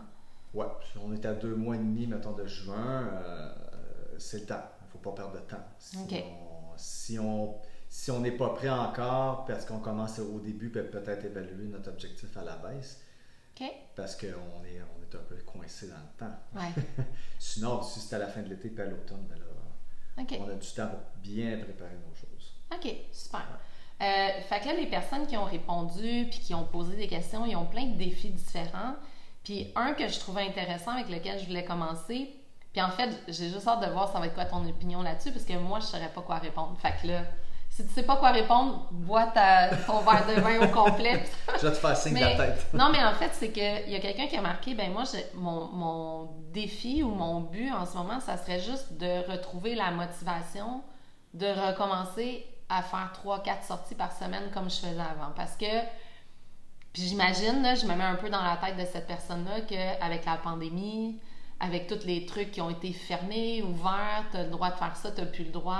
Ouais, 0.53 0.65
on 1.03 1.13
est 1.13 1.25
à 1.25 1.33
deux 1.33 1.55
mois 1.55 1.75
et 1.75 1.79
demi, 1.79 2.07
mettons, 2.07 2.31
de 2.33 2.45
juin. 2.47 3.07
euh, 3.13 3.53
c'est 4.17 4.39
le 4.41 4.45
temps. 4.47 4.63
Il 4.81 4.85
ne 4.85 4.91
faut 4.91 4.97
pas 4.99 5.11
perdre 5.11 5.33
de 5.33 5.39
temps. 5.39 5.63
Si 5.77 5.97
on 5.97 6.03
si 6.77 7.19
on 7.19 7.55
si 7.89 8.11
n'est 8.21 8.31
pas 8.31 8.49
prêt 8.49 8.69
encore, 8.69 9.45
parce 9.45 9.65
qu'on 9.65 9.79
commence 9.79 10.19
au 10.19 10.39
début, 10.39 10.69
peut- 10.69 10.83
peut-être 10.85 11.25
évaluer 11.25 11.65
notre 11.67 11.89
objectif 11.89 12.35
à 12.37 12.43
la 12.43 12.55
baisse, 12.57 13.01
parce 13.95 14.15
qu'on 14.15 14.27
est, 14.27 14.79
on 14.97 15.03
est 15.03 15.15
un 15.15 15.23
peu 15.27 15.35
coincé 15.45 15.87
dans 15.87 15.95
le 15.95 16.17
temps. 16.17 16.35
Ouais. 16.55 17.05
Sinon, 17.39 17.81
si 17.81 17.99
c'est 17.99 18.15
à 18.15 18.19
la 18.19 18.27
fin 18.27 18.41
de 18.41 18.47
l'été 18.49 18.69
puis 18.69 18.81
à 18.81 18.85
l'automne, 18.85 19.25
ben 19.29 19.37
là, 19.39 19.45
on 20.39 20.49
a 20.49 20.53
du 20.53 20.67
temps 20.71 20.87
pour 20.87 20.99
bien 21.21 21.57
préparer 21.57 21.95
nos 22.07 22.13
choses. 22.15 22.53
OK, 22.73 22.93
super. 23.11 23.45
Euh, 24.01 24.41
fait 24.47 24.59
que 24.61 24.65
là, 24.67 24.73
les 24.75 24.87
personnes 24.87 25.25
qui 25.27 25.35
ont 25.35 25.43
répondu 25.45 26.27
puis 26.29 26.39
qui 26.39 26.53
ont 26.53 26.65
posé 26.65 26.95
des 26.95 27.07
questions, 27.07 27.45
ils 27.45 27.55
ont 27.55 27.65
plein 27.65 27.87
de 27.87 27.97
défis 27.97 28.29
différents. 28.29 28.95
Puis 29.49 29.71
un 29.75 29.93
que 29.93 30.07
je 30.07 30.19
trouvais 30.19 30.43
intéressant 30.43 30.91
avec 30.91 31.09
lequel 31.09 31.39
je 31.39 31.47
voulais 31.47 31.65
commencer, 31.65 32.29
puis 32.71 32.83
en 32.83 32.91
fait, 32.91 33.09
j'ai 33.27 33.49
juste 33.49 33.67
hâte 33.67 33.83
de 33.83 33.91
voir 33.91 34.07
ça 34.11 34.19
va 34.19 34.27
être 34.27 34.35
quoi 34.35 34.45
ton 34.45 34.63
opinion 34.69 35.01
là-dessus, 35.01 35.31
parce 35.31 35.43
que 35.43 35.53
moi, 35.53 35.79
je 35.79 35.85
saurais 35.85 36.09
pas 36.09 36.21
quoi 36.21 36.35
répondre. 36.35 36.77
Fait 36.79 36.93
que 37.01 37.07
là, 37.07 37.23
si 37.67 37.83
tu 37.87 37.91
sais 37.91 38.03
pas 38.03 38.17
quoi 38.17 38.29
répondre, 38.29 38.87
bois 38.91 39.25
ta, 39.25 39.69
ton 39.87 40.01
verre 40.01 40.27
de 40.27 40.39
vin 40.39 40.59
au 40.63 40.67
complet. 40.67 41.23
Je 41.59 41.65
vais 41.65 41.73
te 41.73 41.79
faire 41.79 41.97
signe 41.97 42.13
de 42.13 42.19
la 42.19 42.35
tête. 42.35 42.67
non, 42.75 42.89
mais 42.91 43.03
en 43.03 43.13
fait, 43.13 43.31
c'est 43.33 43.49
qu'il 43.49 43.89
y 43.89 43.95
a 43.95 43.99
quelqu'un 43.99 44.27
qui 44.27 44.37
a 44.37 44.41
marqué, 44.41 44.75
ben 44.75 44.91
moi, 44.91 45.01
mon, 45.33 45.65
mon 45.69 46.29
défi 46.53 47.01
ou 47.01 47.09
mon 47.09 47.39
but 47.39 47.71
en 47.71 47.87
ce 47.87 47.97
moment, 47.97 48.19
ça 48.19 48.37
serait 48.37 48.59
juste 48.59 48.99
de 48.99 49.31
retrouver 49.31 49.73
la 49.73 49.89
motivation 49.89 50.83
de 51.33 51.47
recommencer 51.47 52.45
à 52.69 52.83
faire 52.83 53.11
3-4 53.25 53.65
sorties 53.67 53.95
par 53.95 54.11
semaine 54.11 54.51
comme 54.53 54.69
je 54.69 54.75
faisais 54.75 54.99
avant. 54.99 55.31
Parce 55.35 55.55
que, 55.55 55.65
puis 56.99 57.07
j'imagine, 57.07 57.61
là, 57.63 57.75
je 57.75 57.85
me 57.85 57.95
mets 57.95 58.03
un 58.03 58.15
peu 58.15 58.29
dans 58.29 58.43
la 58.43 58.57
tête 58.57 58.75
de 58.75 58.83
cette 58.83 59.07
personne-là 59.07 59.61
qu'avec 59.61 60.25
la 60.25 60.35
pandémie, 60.35 61.17
avec 61.61 61.87
tous 61.87 62.05
les 62.05 62.25
trucs 62.25 62.51
qui 62.51 62.59
ont 62.59 62.69
été 62.69 62.91
fermés, 62.91 63.63
ouverts, 63.63 64.25
tu 64.31 64.37
as 64.37 64.43
le 64.43 64.49
droit 64.49 64.69
de 64.69 64.75
faire 64.75 64.97
ça, 64.97 65.09
tu 65.11 65.25
plus 65.27 65.45
le 65.45 65.51
droit, 65.51 65.79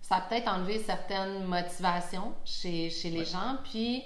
ça 0.00 0.16
a 0.16 0.20
peut-être 0.22 0.48
enlevé 0.48 0.80
certaines 0.80 1.44
motivations 1.44 2.34
chez, 2.44 2.90
chez 2.90 3.10
les 3.10 3.20
Ouais. 3.20 3.24
gens. 3.24 3.56
Puis, 3.62 4.02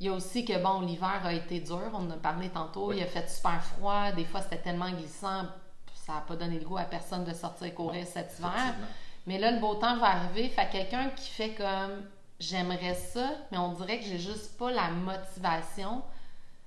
il 0.00 0.06
y 0.06 0.08
a 0.08 0.12
aussi 0.12 0.44
que, 0.44 0.60
bon, 0.60 0.80
l'hiver 0.80 1.20
a 1.24 1.32
été 1.32 1.60
dur, 1.60 1.88
on 1.94 1.98
en 1.98 2.10
a 2.10 2.16
parlé 2.16 2.48
tantôt, 2.48 2.92
il 2.92 3.00
a 3.00 3.06
fait 3.06 3.30
super 3.30 3.62
froid, 3.62 4.10
des 4.10 4.24
fois 4.24 4.40
c'était 4.42 4.58
tellement 4.58 4.90
glissant, 4.90 5.44
ça 5.94 6.14
n'a 6.14 6.20
pas 6.22 6.34
donné 6.34 6.58
le 6.58 6.64
goût 6.64 6.78
à 6.78 6.82
personne 6.84 7.22
de 7.24 7.32
sortir 7.32 7.72
courir 7.76 8.04
cet 8.08 8.36
hiver. 8.40 8.74
Mais 9.26 9.38
là, 9.38 9.52
le 9.52 9.60
beau 9.60 9.76
temps 9.76 9.96
va 9.98 10.16
arriver. 10.16 10.48
Fait 10.48 10.66
que 10.66 10.72
quelqu'un 10.72 11.10
qui 11.10 11.30
fait 11.30 11.50
comme 11.50 12.02
j'aimerais 12.40 12.94
ça, 12.94 13.30
mais 13.52 13.58
on 13.58 13.72
dirait 13.74 13.98
que 14.00 14.04
j'ai 14.06 14.18
juste 14.18 14.56
pas 14.58 14.70
la 14.72 14.90
motivation. 14.90 16.02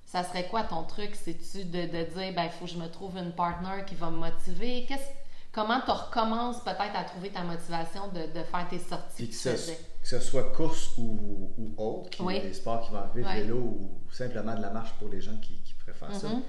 Ça 0.06 0.24
serait 0.24 0.48
quoi 0.48 0.64
ton 0.64 0.84
truc? 0.84 1.16
C'est-tu 1.16 1.66
de, 1.66 1.82
de 1.88 2.04
dire, 2.14 2.34
ben, 2.36 2.44
il 2.46 2.52
faut 2.52 2.66
que 2.66 2.72
je 2.72 2.78
me 2.78 2.88
trouve 2.88 3.18
une 3.18 3.34
partner 3.34 3.84
qui 3.86 3.96
va 3.96 4.10
me 4.12 4.18
motiver? 4.18 4.86
Qu'est-ce, 4.88 5.10
comment 5.52 5.82
tu 5.82 5.90
recommences 5.92 6.64
peut-être 6.64 6.96
à 6.96 7.04
trouver 7.04 7.30
ta 7.32 7.42
motivation 7.44 8.08
de, 8.10 8.28
de 8.32 8.44
faire 8.44 8.68
tes 8.70 8.78
sorties 8.80 9.16
Puis 9.16 9.30
que 9.30 9.36
ce, 9.36 9.50
faisais? 9.50 9.80
que 10.02 10.08
ce 10.08 10.20
soit 10.20 10.52
course 10.54 10.92
ou, 11.00 11.52
ou 11.58 11.74
autre, 11.78 12.12
qui, 12.12 12.22
Oui. 12.22 12.40
des 12.42 12.54
sports 12.54 12.86
qui 12.86 12.92
vont 12.92 13.00
arriver, 13.00 13.24
Ouais. 13.26 13.42
vélo 13.42 13.58
ou 13.58 14.00
simplement 14.12 14.56
de 14.56 14.62
la 14.62 14.70
marche 14.70 14.94
pour 15.00 15.10
les 15.10 15.20
gens 15.22 15.38
qui, 15.38 15.56
qui 15.64 15.74
préfèrent 15.74 16.14
ça, 16.16 16.28
Mhm. 16.30 16.44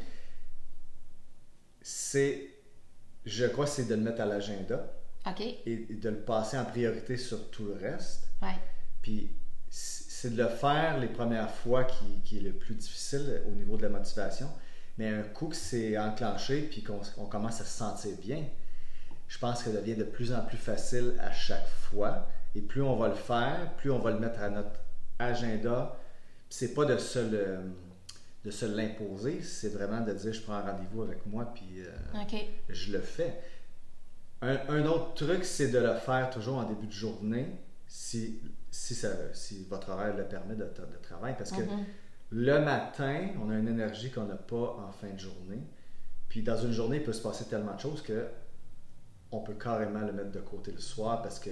c'est, 1.80 2.48
je 3.24 3.46
crois, 3.46 3.64
que 3.64 3.70
c'est 3.70 3.86
de 3.88 3.94
le 3.94 4.00
mettre 4.02 4.20
à 4.20 4.26
l'agenda 4.26 4.84
et 5.64 5.86
de 5.90 6.08
le 6.10 6.20
passer 6.20 6.58
en 6.58 6.66
priorité 6.66 7.16
sur 7.16 7.50
tout 7.50 7.64
le 7.64 7.74
reste. 7.74 8.28
Ouais. 8.42 8.48
Puis 9.04 9.30
c'est 9.68 10.34
de 10.34 10.42
le 10.42 10.48
faire 10.48 10.98
les 10.98 11.08
premières 11.08 11.50
fois 11.50 11.84
qui, 11.84 12.20
qui 12.24 12.38
est 12.38 12.40
le 12.40 12.52
plus 12.54 12.74
difficile 12.74 13.42
au 13.46 13.50
niveau 13.50 13.76
de 13.76 13.82
la 13.82 13.90
motivation. 13.90 14.48
Mais 14.96 15.08
un 15.08 15.22
coup 15.22 15.48
que 15.48 15.56
c'est 15.56 15.98
enclenché 15.98 16.62
puis 16.62 16.82
qu'on 16.82 17.00
on 17.18 17.26
commence 17.26 17.60
à 17.60 17.64
se 17.64 17.76
sentir 17.76 18.16
bien, 18.16 18.44
je 19.28 19.38
pense 19.38 19.62
que 19.62 19.70
ça 19.70 19.76
devient 19.76 19.96
de 19.96 20.04
plus 20.04 20.32
en 20.32 20.40
plus 20.40 20.56
facile 20.56 21.14
à 21.20 21.30
chaque 21.32 21.68
fois. 21.68 22.26
Et 22.54 22.62
plus 22.62 22.80
on 22.80 22.96
va 22.96 23.08
le 23.08 23.14
faire, 23.14 23.74
plus 23.76 23.90
on 23.90 23.98
va 23.98 24.12
le 24.12 24.18
mettre 24.20 24.40
à 24.40 24.48
notre 24.48 24.80
agenda. 25.18 25.96
Puis 26.48 26.58
c'est 26.58 26.72
pas 26.74 26.86
de 26.86 26.96
se 26.96 27.18
le- 27.18 27.58
de 28.46 28.50
se 28.50 28.64
l'imposer, 28.66 29.42
c'est 29.42 29.70
vraiment 29.70 30.00
de 30.00 30.12
dire 30.12 30.32
je 30.32 30.40
prends 30.40 30.54
un 30.54 30.62
rendez-vous 30.62 31.02
avec 31.02 31.26
moi 31.26 31.50
puis 31.54 31.80
euh, 31.80 31.90
je 32.70 32.92
le 32.92 33.00
fais. 33.00 33.38
Un, 34.42 34.58
un 34.68 34.84
autre 34.86 35.14
truc, 35.14 35.44
c'est 35.44 35.68
de 35.68 35.78
le 35.78 35.94
faire 35.94 36.30
toujours 36.30 36.56
en 36.58 36.64
début 36.64 36.86
de 36.86 36.92
journée, 36.92 37.46
si, 37.96 38.40
si, 38.72 38.92
ça, 38.96 39.08
si 39.34 39.64
votre 39.70 39.90
horaire 39.90 40.16
le 40.16 40.24
permet 40.24 40.56
de, 40.56 40.64
de 40.64 40.98
travail, 41.00 41.36
parce 41.38 41.52
que 41.52 41.62
Mhm. 41.62 41.84
le 42.32 42.58
matin, 42.60 43.28
on 43.40 43.48
a 43.50 43.54
une 43.54 43.68
énergie 43.68 44.10
qu'on 44.10 44.24
n'a 44.24 44.34
pas 44.34 44.76
en 44.84 44.90
fin 44.90 45.10
de 45.10 45.18
journée. 45.18 45.62
Puis 46.28 46.42
dans 46.42 46.56
une 46.56 46.72
journée, 46.72 46.96
il 46.96 47.02
peut 47.04 47.12
se 47.12 47.22
passer 47.22 47.44
tellement 47.44 47.74
de 47.76 47.80
choses 47.80 48.02
que 48.02 48.26
on 49.30 49.40
peut 49.42 49.54
carrément 49.54 50.00
le 50.00 50.12
mettre 50.12 50.32
de 50.32 50.40
côté 50.40 50.72
le 50.72 50.80
soir 50.80 51.22
parce 51.22 51.38
qu'on 51.38 51.50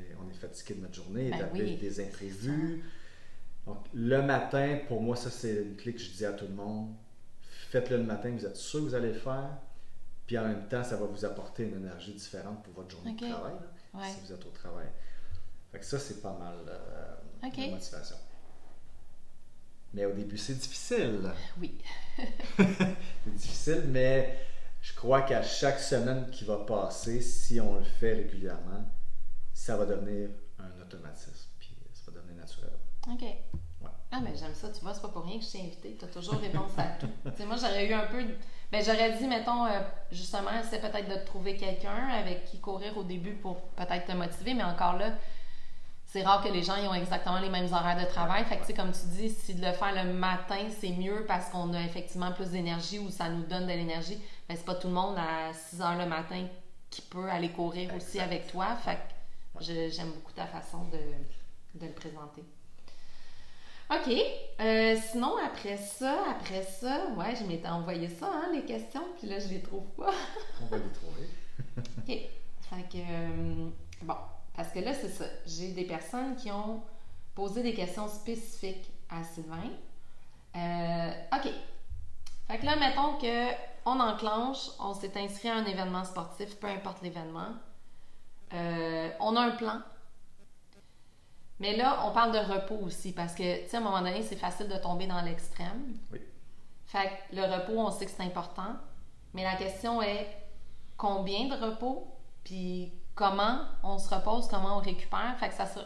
est, 0.00 0.14
on 0.24 0.30
est 0.30 0.34
fatigué 0.34 0.74
de 0.76 0.80
notre 0.80 0.94
journée, 0.94 1.30
Ben 1.30 1.42
a 1.42 1.48
oui, 1.52 1.76
des 1.76 2.00
imprévus. 2.02 2.82
Donc, 3.66 3.78
le 3.92 4.22
matin, 4.22 4.78
pour 4.88 5.02
moi, 5.02 5.16
ça, 5.16 5.28
c'est 5.28 5.54
une 5.64 5.76
clé 5.76 5.92
que 5.92 6.00
je 6.00 6.10
dis 6.12 6.24
à 6.24 6.32
tout 6.32 6.46
le 6.46 6.54
monde. 6.54 6.94
Faites-le 7.42 7.98
le 7.98 8.04
matin, 8.04 8.30
vous 8.30 8.46
êtes 8.46 8.56
sûr 8.56 8.80
que 8.80 8.84
vous 8.86 8.94
allez 8.94 9.12
le 9.12 9.18
faire. 9.18 9.50
Puis 10.26 10.38
en 10.38 10.44
même 10.48 10.66
temps, 10.68 10.82
ça 10.82 10.96
va 10.96 11.04
vous 11.04 11.24
apporter 11.26 11.64
une 11.64 11.76
énergie 11.76 12.14
différente 12.14 12.62
pour 12.62 12.72
votre 12.72 12.90
journée 12.90 13.12
de 13.14 13.18
travail, 13.20 13.52
Ouais. 13.92 14.00
si 14.08 14.20
vous 14.26 14.32
êtes 14.32 14.46
au 14.46 14.50
travail. 14.50 14.86
Fait 15.74 15.80
que 15.80 15.86
ça, 15.86 15.98
c'est 15.98 16.22
pas 16.22 16.32
mal 16.38 16.54
euh, 16.68 17.50
de 17.50 17.70
motivation. 17.72 18.14
Mais 19.92 20.04
au 20.04 20.12
début, 20.12 20.38
c'est 20.38 20.54
difficile. 20.54 21.32
Oui. 21.58 21.76
C'est 22.56 23.34
difficile, 23.34 23.84
mais 23.88 24.38
je 24.80 24.94
crois 24.94 25.22
qu'à 25.22 25.42
chaque 25.42 25.80
semaine 25.80 26.30
qui 26.30 26.44
va 26.44 26.58
passer, 26.58 27.20
si 27.20 27.60
on 27.60 27.78
le 27.78 27.82
fait 27.82 28.12
régulièrement, 28.12 28.84
ça 29.52 29.76
va 29.76 29.84
devenir 29.84 30.30
un 30.60 30.80
automatisme. 30.80 31.48
Puis 31.58 31.76
ça 31.92 32.12
va 32.12 32.20
devenir 32.20 32.36
naturel. 32.36 32.70
OK. 33.10 33.24
Ah, 34.12 34.20
mais 34.22 34.36
j'aime 34.36 34.54
ça. 34.54 34.68
Tu 34.68 34.80
vois, 34.80 34.94
c'est 34.94 35.02
pas 35.02 35.08
pour 35.08 35.24
rien 35.24 35.40
que 35.40 35.44
je 35.44 35.50
t'ai 35.50 35.60
invité. 35.60 35.96
Tu 35.98 36.04
as 36.04 36.08
toujours 36.08 36.38
réponse 36.38 36.70
à 36.78 36.84
tout. 37.00 37.08
moi, 37.46 37.56
j'aurais 37.56 37.88
eu 37.88 37.94
un 37.94 38.06
peu. 38.06 38.24
Ben, 38.70 38.84
j'aurais 38.84 39.18
dit, 39.18 39.26
mettons, 39.26 39.66
euh, 39.66 39.80
justement, 40.12 40.50
c'est 40.70 40.80
peut-être 40.80 41.08
de 41.08 41.26
trouver 41.26 41.56
quelqu'un 41.56 42.10
avec 42.10 42.44
qui 42.44 42.60
courir 42.60 42.96
au 42.96 43.02
début 43.02 43.34
pour 43.34 43.60
peut-être 43.72 44.06
te 44.06 44.12
motiver, 44.12 44.54
mais 44.54 44.62
encore 44.62 44.98
là, 44.98 45.14
c'est 46.14 46.22
rare 46.22 46.44
que 46.44 46.48
les 46.48 46.62
gens 46.62 46.76
ils 46.76 46.86
ont 46.86 46.94
exactement 46.94 47.40
les 47.40 47.48
mêmes 47.48 47.72
horaires 47.72 48.00
de 48.00 48.08
travail. 48.08 48.44
Fait 48.44 48.56
que, 48.56 48.72
comme 48.76 48.92
tu 48.92 49.04
dis, 49.16 49.30
si 49.30 49.52
de 49.52 49.66
le 49.66 49.72
faire 49.72 50.04
le 50.04 50.12
matin, 50.12 50.60
c'est 50.78 50.92
mieux 50.92 51.24
parce 51.26 51.50
qu'on 51.50 51.74
a 51.74 51.82
effectivement 51.82 52.30
plus 52.30 52.50
d'énergie 52.50 53.00
ou 53.00 53.10
ça 53.10 53.28
nous 53.28 53.42
donne 53.42 53.64
de 53.64 53.72
l'énergie. 53.72 54.20
Mais 54.48 54.54
c'est 54.54 54.64
pas 54.64 54.76
tout 54.76 54.86
le 54.86 54.94
monde 54.94 55.16
à 55.18 55.52
6 55.52 55.80
heures 55.80 55.98
le 55.98 56.06
matin 56.06 56.46
qui 56.88 57.02
peut 57.02 57.28
aller 57.28 57.48
courir 57.48 57.92
aussi 57.96 58.20
avec 58.20 58.46
toi. 58.46 58.76
Fait 58.76 58.94
que 58.94 59.90
j'aime 59.90 60.12
beaucoup 60.12 60.30
ta 60.30 60.46
façon 60.46 60.84
de, 60.84 61.80
de 61.80 61.86
le 61.86 61.92
présenter. 61.92 62.44
OK. 63.90 64.16
Euh, 64.60 64.96
sinon, 65.10 65.34
après 65.44 65.78
ça, 65.78 66.16
après 66.30 66.62
ça, 66.62 67.06
ouais, 67.16 67.34
je 67.34 67.42
m'étais 67.42 67.66
envoyé 67.66 68.08
ça, 68.08 68.30
hein, 68.32 68.52
les 68.52 68.62
questions, 68.62 69.02
puis 69.18 69.28
là, 69.28 69.40
je 69.40 69.48
les 69.48 69.62
trouve 69.62 69.88
pas. 69.96 70.12
On 70.62 70.66
va 70.66 70.76
les 70.76 70.92
trouver. 70.92 71.28
OK. 71.98 72.06
Fait 72.06 72.88
que, 72.88 72.98
euh, 72.98 73.68
bon, 74.02 74.14
parce 74.56 74.70
que 74.70 74.78
là, 74.78 74.94
c'est 74.94 75.08
ça. 75.08 75.24
J'ai 75.46 75.72
des 75.72 75.84
personnes 75.84 76.36
qui 76.36 76.50
ont 76.50 76.82
posé 77.34 77.62
des 77.62 77.74
questions 77.74 78.08
spécifiques 78.08 78.90
à 79.10 79.24
Sylvain. 79.24 79.70
Euh, 80.56 81.10
OK. 81.32 81.50
Fait 82.48 82.58
que 82.58 82.64
là, 82.64 82.76
mettons 82.76 83.18
que 83.18 83.52
on 83.86 84.00
enclenche, 84.00 84.70
on 84.78 84.94
s'est 84.94 85.12
inscrit 85.16 85.48
à 85.48 85.56
un 85.56 85.64
événement 85.64 86.04
sportif, 86.04 86.56
peu 86.58 86.68
importe 86.68 87.02
l'événement. 87.02 87.48
Euh, 88.52 89.10
on 89.20 89.36
a 89.36 89.40
un 89.40 89.50
plan. 89.50 89.80
Mais 91.60 91.76
là, 91.76 92.06
on 92.06 92.12
parle 92.12 92.32
de 92.32 92.38
repos 92.38 92.78
aussi, 92.82 93.12
parce 93.12 93.34
que, 93.34 93.62
tu 93.64 93.68
sais, 93.68 93.76
à 93.76 93.80
un 93.80 93.82
moment 93.82 94.00
donné, 94.00 94.22
c'est 94.22 94.36
facile 94.36 94.68
de 94.68 94.76
tomber 94.76 95.06
dans 95.06 95.20
l'extrême. 95.20 95.96
Oui. 96.12 96.20
Fait 96.86 97.08
que 97.30 97.36
le 97.36 97.42
repos, 97.42 97.78
on 97.78 97.90
sait 97.90 98.06
que 98.06 98.10
c'est 98.10 98.22
important. 98.22 98.76
Mais 99.34 99.44
la 99.44 99.56
question 99.56 100.00
est 100.02 100.26
combien 100.96 101.48
de 101.48 101.54
repos, 101.54 102.06
puis 102.44 102.92
comment 103.14 103.60
on 103.82 103.98
se 103.98 104.12
repose, 104.14 104.48
comment 104.48 104.78
on 104.78 104.80
récupère. 104.80 105.36
Fait 105.38 105.48
que 105.48 105.54
ça 105.54 105.66
se... 105.66 105.80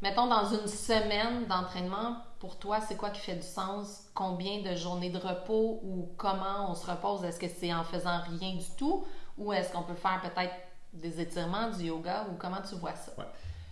Mettons, 0.00 0.26
dans 0.26 0.44
une 0.46 0.68
semaine 0.68 1.46
d'entraînement, 1.46 2.18
pour 2.38 2.56
toi, 2.56 2.80
c'est 2.80 2.96
quoi 2.96 3.10
qui 3.10 3.20
fait 3.20 3.34
du 3.34 3.42
sens? 3.46 4.04
Combien 4.14 4.62
de 4.62 4.76
journées 4.76 5.10
de 5.10 5.18
repos 5.18 5.80
ou 5.82 6.10
comment 6.16 6.70
on 6.70 6.74
se 6.74 6.88
repose? 6.88 7.24
Est-ce 7.24 7.40
que 7.40 7.48
c'est 7.48 7.74
en 7.74 7.82
faisant 7.82 8.20
rien 8.38 8.54
du 8.54 8.70
tout 8.76 9.04
ou 9.36 9.52
est-ce 9.52 9.72
qu'on 9.72 9.82
peut 9.82 9.94
faire 9.94 10.20
peut-être 10.22 10.54
des 10.92 11.20
étirements, 11.20 11.70
du 11.70 11.86
yoga 11.86 12.26
ou 12.30 12.36
comment 12.38 12.62
tu 12.68 12.76
vois 12.76 12.94
ça? 12.94 13.12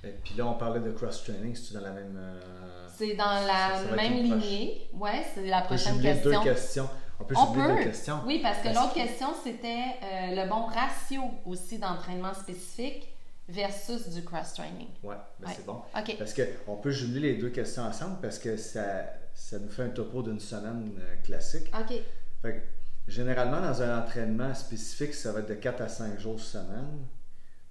Et 0.04 0.10
puis 0.10 0.34
là, 0.34 0.46
on 0.46 0.54
parlait 0.54 0.80
de 0.80 0.90
cross-training. 0.90 1.54
C'est-tu 1.54 1.74
dans 1.74 1.80
la 1.80 1.90
même. 1.90 2.16
euh, 2.16 2.88
C'est 2.92 3.14
dans 3.14 3.24
la 3.46 3.84
ça 3.88 3.96
même 3.96 4.12
lignée. 4.12 4.90
Ouais, 4.94 5.24
c'est 5.34 5.46
la 5.46 5.62
prochaine 5.62 6.00
question. 6.00 6.30
deux 6.30 6.40
questions. 6.40 6.88
On 7.20 7.24
peut 7.24 7.34
On 7.38 7.52
peut. 7.52 7.82
questions. 7.82 8.20
Oui, 8.26 8.40
parce 8.42 8.58
que 8.58 8.68
l'autre 8.68 8.92
question, 8.94 9.28
c'était 9.42 9.84
euh, 10.02 10.42
le 10.44 10.48
bon 10.48 10.66
ratio 10.66 11.22
aussi 11.44 11.78
d'entraînement 11.78 12.34
spécifique 12.34 13.12
versus 13.48 14.08
du 14.08 14.22
cross-training. 14.24 14.88
Ouais, 15.02 15.14
ben 15.40 15.48
Ouais. 15.48 15.52
c'est 15.56 15.64
bon. 15.66 15.80
OK. 15.96 16.16
Parce 16.18 16.34
qu'on 16.34 16.76
peut 16.76 16.90
jumeler 16.90 17.32
les 17.32 17.38
deux 17.38 17.50
questions 17.50 17.84
ensemble 17.84 18.18
parce 18.20 18.38
que 18.38 18.56
ça, 18.56 19.04
ça 19.34 19.58
nous 19.58 19.70
fait 19.70 19.84
un 19.84 19.88
topo 19.90 20.22
d'une 20.22 20.40
semaine 20.40 20.90
euh, 21.00 21.16
classique. 21.22 21.70
OK. 21.78 21.94
Fait 22.42 22.54
que, 22.54 23.10
généralement, 23.10 23.60
dans 23.60 23.82
un 23.82 23.98
entraînement 24.02 24.52
spécifique, 24.54 25.14
ça 25.14 25.32
va 25.32 25.40
être 25.40 25.48
de 25.48 25.54
4 25.54 25.80
à 25.80 25.88
5 25.88 26.18
jours 26.18 26.40
semaine 26.40 27.06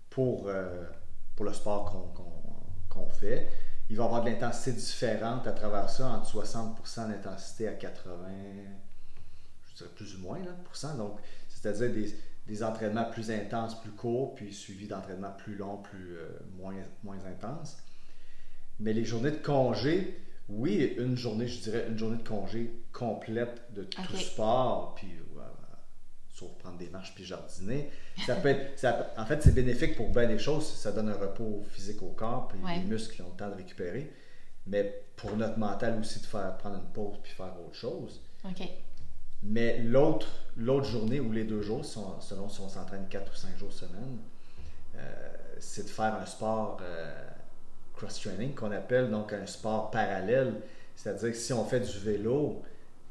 pour, 0.10 0.48
euh, 0.48 0.86
pour 1.36 1.46
le 1.46 1.54
sport 1.54 2.14
qu'on 2.90 3.10
fait. 3.10 3.48
Il 3.90 3.98
va 3.98 4.04
y 4.04 4.06
avoir 4.08 4.24
de 4.24 4.30
l'intensité 4.32 4.72
différente 4.72 5.46
à 5.46 5.52
travers 5.52 5.90
ça, 5.90 6.08
entre 6.08 6.26
60% 6.28 7.10
d'intensité 7.10 7.68
à 7.68 7.74
80, 7.74 8.14
je 8.28 8.62
dirais 8.64 8.70
plus 9.96 10.16
ou 10.16 10.20
moins, 10.20 10.40
là, 10.40 10.52
pourcent. 10.64 10.96
Donc, 10.98 11.20
c'est-à-dire 11.50 11.92
des, 11.92 12.16
des 12.48 12.64
entraînements 12.64 13.06
plus 13.06 13.32
intenses, 13.32 13.80
plus 13.82 13.92
courts, 13.92 14.36
puis 14.36 14.54
suivis 14.54 14.88
d'entraînements 14.88 15.34
plus 15.38 15.56
longs, 15.56 15.78
plus, 15.78 16.18
euh, 16.18 16.30
moins, 16.58 16.76
moins 17.04 17.20
intenses. 17.26 17.78
Mais 18.80 18.94
les 18.94 19.06
journées 19.06 19.32
de 19.32 19.38
congé, 19.38 20.20
oui, 20.50 20.96
une 20.98 21.18
journée, 21.18 21.48
je 21.48 21.62
dirais 21.62 21.86
une 21.90 21.98
journée 21.98 22.18
de 22.18 22.28
congé 22.28 22.72
complète 22.94 23.62
de 23.74 23.84
tout 23.84 24.02
sport, 24.18 24.94
puis 24.96 25.08
euh, 25.38 25.42
sauf 26.34 26.52
prendre 26.60 26.78
des 26.78 26.90
marches 26.90 27.14
puis 27.16 27.24
jardiner. 27.24 27.90
Ça 28.26 28.36
peut 28.36 28.50
être, 28.50 28.78
ça- 28.78 29.14
en 29.18 29.26
fait, 29.26 29.42
c'est 29.42 29.54
bénéfique 29.56 29.96
pour 29.96 30.10
bien 30.10 30.28
des 30.28 30.38
choses. 30.40 30.68
Ça 30.68 30.92
donne 30.92 31.10
un 31.10 31.18
repos 31.18 31.64
physique 31.72 32.02
au 32.04 32.10
corps, 32.10 32.48
puis 32.50 32.60
Ouais. 32.64 32.80
les 32.80 32.84
muscles 32.84 33.16
qui 33.16 33.22
ont 33.22 33.30
le 33.32 33.38
temps 33.38 33.50
de 33.50 33.56
récupérer. 33.56 34.12
Mais 34.68 35.04
pour 35.16 35.36
notre 35.38 35.58
mental 35.58 35.98
aussi, 36.00 36.20
de 36.20 36.26
faire 36.26 36.58
prendre 36.58 36.76
une 36.78 36.92
pause 36.92 37.18
puis 37.24 37.32
faire 37.32 37.54
autre 37.66 37.76
chose. 37.76 38.22
Mais 39.48 39.78
l'autre, 39.80 40.28
l'autre 40.58 40.86
journée 40.88 41.20
ou 41.20 41.32
les 41.32 41.44
deux 41.44 41.62
jours, 41.62 41.86
si 41.86 41.98
on- 41.98 42.20
selon 42.22 42.50
si 42.50 42.62
on 42.62 42.70
s'entraîne 42.70 43.08
4 43.10 43.32
ou 43.32 43.36
5 43.36 43.58
jours 43.58 43.72
semaine, 43.74 44.18
euh, 44.96 45.34
c'est 45.60 45.84
de 45.84 45.90
faire 45.90 46.16
un 46.16 46.26
sport 46.26 46.78
euh, 46.82 47.14
cross-training 47.96 48.54
qu'on 48.56 48.72
appelle 48.72 49.10
donc 49.10 49.34
un 49.34 49.46
sport 49.46 49.92
parallèle. 49.92 50.54
C'est-à-dire 50.96 51.32
que 51.32 51.38
si 51.38 51.54
on 51.54 51.66
fait 51.66 51.80
du 51.82 52.00
vélo, 52.00 52.62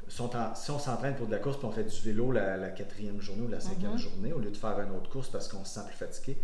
si 0.09 0.21
on, 0.21 0.31
s'entraîne 0.79 1.15
pour 1.17 1.27
de 1.27 1.33
la 1.33 1.39
course 1.39 1.57
puis 1.59 1.67
on 1.67 1.73
fait 1.73 1.85
du 1.85 2.01
vélo 2.01 2.33
la, 2.33 2.57
la 2.57 2.71
quatrième 2.71 3.21
journée 3.21 3.43
ou 3.43 3.49
la 3.49 3.61
cinquième 3.61 3.93
Mhm. 3.93 3.99
journée, 3.99 4.33
au 4.33 4.39
lieu 4.39 4.51
de 4.51 4.57
faire 4.57 4.79
une 4.81 4.91
autre 4.97 5.11
course 5.11 5.29
parce 5.29 5.49
qu'on 5.49 5.65
se 5.65 5.75
sent 5.75 5.87
plus 5.87 5.97
fatigué, 5.97 6.37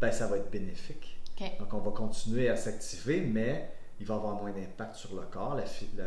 ben 0.00 0.12
ça 0.12 0.26
va 0.26 0.36
être 0.36 0.50
bénéfique. 0.50 1.16
Donc, 1.58 1.72
on 1.72 1.78
va 1.78 1.90
continuer 1.92 2.48
à 2.48 2.56
s'activer, 2.56 3.20
mais 3.20 3.70
il 4.00 4.06
va 4.06 4.14
avoir 4.16 4.34
moins 4.34 4.50
d'impact 4.52 4.96
sur 4.96 5.14
le 5.14 5.22
corps. 5.22 5.54
La, 5.54 5.64
fi- 5.66 5.88
la- 5.96 6.04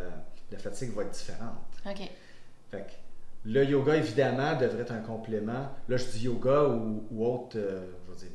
la 0.51 0.57
fatigue 0.57 0.93
va 0.93 1.03
être 1.03 1.11
différente. 1.11 1.55
OK. 1.85 2.09
Fait 2.69 2.79
que 2.81 2.91
le 3.43 3.65
yoga, 3.65 3.95
évidemment, 3.95 4.55
devrait 4.59 4.81
être 4.81 4.91
un 4.91 4.99
complément. 5.01 5.69
Là, 5.87 5.97
je 5.97 6.05
dis 6.05 6.25
yoga 6.25 6.65
ou, 6.65 7.07
ou 7.09 7.25
autre, 7.25 7.57
euh, 7.57 7.91
je 8.05 8.11
veux 8.11 8.17
dire, 8.17 8.27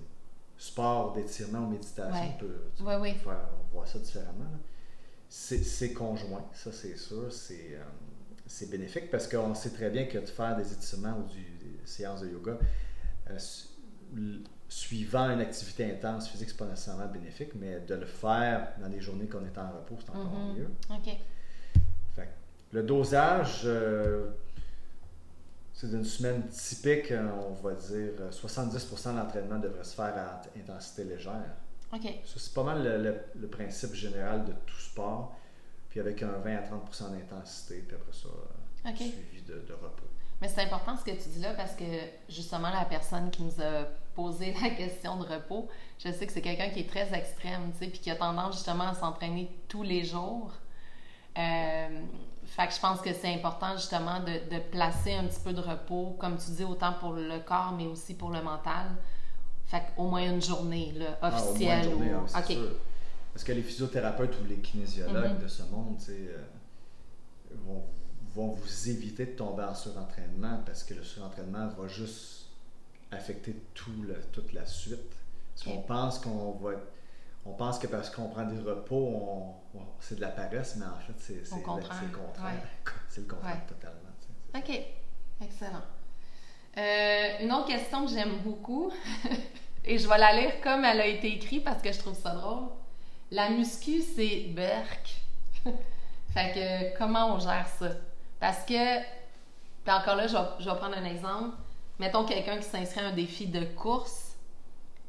sport 0.58 1.12
d'étirement 1.12 1.60
ou 1.60 1.70
méditation. 1.70 2.12
Ouais. 2.20 2.32
On 2.34 2.38
peut 2.38 2.60
tu 2.76 2.82
Ouais, 2.82 2.96
peux 2.96 3.02
oui. 3.02 3.14
faire, 3.14 3.48
on 3.70 3.76
voit 3.76 3.86
ça 3.86 3.98
différemment. 3.98 4.50
C'est 5.28 5.92
conjoint, 5.92 6.44
ça 6.52 6.70
c'est 6.72 6.96
sûr. 6.96 7.32
C'est 7.32 7.74
euh, 7.74 7.82
c'est 8.46 8.70
bénéfique 8.70 9.10
parce 9.10 9.26
qu'on 9.28 9.54
sait 9.54 9.70
très 9.70 9.90
bien 9.90 10.04
que 10.06 10.18
de 10.18 10.26
faire 10.26 10.56
des 10.56 10.72
étirements 10.72 11.18
ou 11.18 11.28
du- 11.28 11.40
des 11.58 11.80
séances 11.84 12.20
de 12.22 12.28
yoga, 12.28 12.58
euh, 13.30 13.38
l- 14.16 14.40
suivant 14.68 15.28
une 15.30 15.40
activité 15.40 15.84
intense 15.84 16.28
physique, 16.28 16.48
c'est 16.50 16.56
pas 16.56 16.64
nécessairement 16.66 17.06
bénéfique, 17.08 17.50
mais 17.56 17.80
de 17.80 17.94
le 17.96 18.06
faire 18.06 18.68
dans 18.80 18.88
les 18.88 19.00
journées 19.00 19.26
qu'on 19.26 19.44
est 19.44 19.58
en 19.58 19.68
repos, 19.72 19.96
c'est 20.00 20.10
encore 20.10 20.30
Mhm. 20.32 20.56
mieux. 20.58 20.70
OK. 20.90 21.16
Fait 22.14 22.28
le 22.72 22.82
dosage, 22.84 23.66
c'est 25.78 25.90
d'une 25.90 26.04
semaine 26.04 26.48
typique, 26.48 27.10
euh, 27.12 27.28
on 27.50 27.52
va 27.52 27.74
dire 27.74 28.12
euh, 28.20 28.30
70% 28.30 29.12
de 29.12 29.18
l'entraînement 29.18 29.58
devrait 29.58 29.84
se 29.84 29.94
faire 29.94 30.06
à 30.16 30.40
int- 30.40 30.58
intensité 30.60 31.04
légère. 31.04 31.52
OK. 31.92 32.02
Ça, 32.24 32.34
c'est 32.38 32.54
pas 32.54 32.62
mal 32.64 32.82
le, 32.82 33.02
le- 33.02 33.20
le 33.38 33.46
principe 33.46 33.92
général 33.94 34.44
de 34.46 34.52
tout 34.66 34.80
sport, 34.80 35.36
puis 35.90 36.00
avec 36.00 36.22
un 36.22 36.38
20 36.38 36.56
à 36.56 36.62
30% 36.62 37.10
d'intensité, 37.12 37.84
puis 37.86 37.94
après 37.96 38.12
ça, 38.12 38.28
euh, 38.28 38.90
suivi 38.96 39.42
de, 39.42 39.54
de 39.68 39.72
repos. 39.74 40.04
Mais 40.40 40.48
c'est 40.48 40.62
important 40.62 40.96
ce 40.96 41.04
que 41.04 41.10
tu 41.12 41.28
dis 41.30 41.40
là 41.40 41.54
parce 41.54 41.74
que 41.74 41.84
justement 42.28 42.70
la 42.70 42.84
personne 42.86 43.30
qui 43.30 43.42
nous 43.42 43.60
a 43.62 43.84
posé 44.14 44.54
la 44.62 44.70
question 44.70 45.16
de 45.18 45.24
repos, 45.26 45.68
je 45.98 46.10
sais 46.10 46.26
que 46.26 46.32
c'est 46.32 46.42
quelqu'un 46.42 46.70
qui 46.70 46.80
est 46.80 46.88
très 46.88 47.12
extrême, 47.14 47.70
tu 47.72 47.84
sais, 47.84 47.90
puis 47.90 47.98
qui 48.00 48.10
a 48.10 48.16
tendance 48.16 48.54
justement 48.56 48.88
à 48.88 48.94
s'entraîner 48.94 49.50
tous 49.68 49.82
les 49.82 50.04
jours. 50.04 50.52
Euh, 51.38 52.00
fait 52.46 52.68
que 52.68 52.74
je 52.74 52.80
pense 52.80 53.00
que 53.00 53.12
c'est 53.12 53.32
important 53.34 53.76
justement 53.76 54.20
de, 54.20 54.54
de 54.54 54.60
placer 54.70 55.14
un 55.14 55.24
petit 55.24 55.40
peu 55.40 55.52
de 55.52 55.60
repos, 55.60 56.16
comme 56.18 56.36
tu 56.38 56.50
dis, 56.52 56.64
autant 56.64 56.92
pour 56.94 57.12
le 57.12 57.38
corps 57.40 57.72
mais 57.76 57.86
aussi 57.86 58.14
pour 58.14 58.30
le 58.30 58.42
mental. 58.42 58.86
Fait 59.66 59.82
qu'au 59.96 60.04
moins 60.08 60.22
une 60.30 60.40
journée 60.42 60.92
là, 60.92 61.18
Ah, 61.22 61.28
au 61.28 61.30
moins 61.30 61.40
une 61.42 61.48
officielle. 61.50 61.84
journée, 61.90 62.14
ou... 62.14 62.38
ok. 62.38 62.46
sûr. 62.46 62.70
Parce 63.32 63.44
que 63.44 63.52
les 63.52 63.62
physiothérapeutes 63.62 64.34
ou 64.40 64.46
les 64.48 64.56
kinésiologues 64.58 65.34
Mhm. 65.36 65.42
de 65.42 65.48
ce 65.48 65.62
monde, 65.64 65.96
tu 65.98 66.04
sais, 66.06 66.12
euh, 66.30 66.42
vont, 67.66 67.82
vont 68.34 68.48
vous 68.50 68.88
éviter 68.88 69.26
de 69.26 69.32
tomber 69.32 69.64
en 69.64 69.74
surentraînement 69.74 70.60
parce 70.64 70.84
que 70.84 70.94
le 70.94 71.02
surentraînement 71.02 71.68
va 71.68 71.88
juste 71.88 72.46
affecter 73.10 73.54
tout 73.74 73.90
le- 74.06 74.20
toute 74.32 74.52
la 74.52 74.64
suite. 74.66 75.12
Parce 75.54 75.66
Ok. 75.66 75.72
qu'on 75.74 75.82
pense 75.82 76.18
qu'on 76.18 76.52
va 76.52 76.72
être- 76.72 76.92
on 77.48 77.52
pense 77.54 77.78
que 77.78 77.86
parce 77.86 78.10
qu'on 78.10 78.28
prend 78.28 78.44
des 78.44 78.58
repos, 78.60 78.96
on- 78.96 79.78
on- 79.78 79.82
c'est 80.00 80.16
de 80.16 80.20
la 80.20 80.28
paresse, 80.28 80.76
mais 80.76 80.86
en 80.86 80.98
fait, 81.06 81.14
c'est 81.18 81.50
la- 81.50 81.56
le 81.56 81.62
contraire. 81.62 82.02
Ouais. 82.02 82.50
C'est 83.08 83.20
le 83.22 83.26
contraire 83.28 83.54
Ouais. 83.54 83.66
totalement. 83.66 84.10
tu 84.20 84.62
sais. 84.72 84.78
OK. 84.80 85.46
Excellent. 85.46 85.82
Euh, 86.78 87.28
une 87.44 87.52
autre 87.52 87.66
question 87.68 88.04
que 88.04 88.12
j'aime 88.12 88.36
beaucoup, 88.44 88.92
et 89.84 89.98
je 89.98 90.06
vais 90.08 90.18
la 90.18 90.32
lire 90.34 90.60
comme 90.60 90.84
elle 90.84 91.00
a 91.00 91.06
été 91.06 91.28
écrite 91.34 91.64
parce 91.64 91.80
que 91.82 91.92
je 91.92 91.98
trouve 91.98 92.14
ça 92.18 92.30
drôle. 92.34 92.68
La 93.30 93.48
muscu, 93.50 94.02
c'est 94.02 94.46
berk. 94.48 95.14
fait 96.34 96.52
que 96.54 96.98
comment 96.98 97.34
on 97.34 97.38
gère 97.38 97.66
ça? 97.78 97.88
Parce 98.38 98.64
que, 98.66 98.98
puis 99.02 99.92
encore 99.94 100.16
là, 100.16 100.26
je 100.26 100.34
vais, 100.36 100.44
je 100.60 100.68
vais 100.70 100.76
prendre 100.76 100.96
un 100.96 101.04
exemple. 101.04 101.56
Mettons 101.98 102.24
quelqu'un 102.26 102.58
qui 102.58 102.64
s'inscrit 102.64 103.00
à 103.00 103.06
un 103.06 103.12
défi 103.12 103.46
de 103.46 103.64
course 103.64 104.25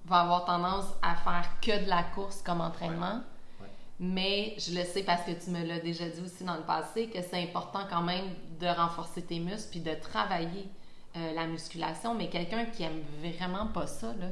va 0.07 0.21
avoir 0.21 0.45
tendance 0.45 0.85
à 1.01 1.15
faire 1.15 1.49
que 1.61 1.83
de 1.83 1.89
la 1.89 2.03
course 2.03 2.41
comme 2.41 2.61
entraînement. 2.61 3.21
Ouais. 3.61 3.67
Mais 3.99 4.55
je 4.57 4.73
le 4.77 4.83
sais 4.85 5.03
parce 5.03 5.23
que 5.23 5.31
tu 5.31 5.49
me 5.49 5.63
l'as 5.65 5.79
déjà 5.79 6.07
dit 6.07 6.21
aussi 6.21 6.43
dans 6.43 6.55
le 6.55 6.61
passé 6.63 7.07
que 7.07 7.21
c'est 7.21 7.41
important 7.43 7.81
quand 7.89 8.01
même 8.03 8.25
de 8.59 8.67
renforcer 8.67 9.21
tes 9.21 9.39
muscles 9.39 9.69
puis 9.71 9.79
de 9.81 9.93
travailler 9.95 10.69
euh, 11.15 11.33
la 11.33 11.45
musculation. 11.45 12.13
Mais 12.15 12.29
quelqu'un 12.29 12.65
qui 12.65 12.83
aime 12.83 13.01
vraiment 13.19 13.67
pas 13.67 13.87
ça, 13.87 14.07
là, 14.19 14.27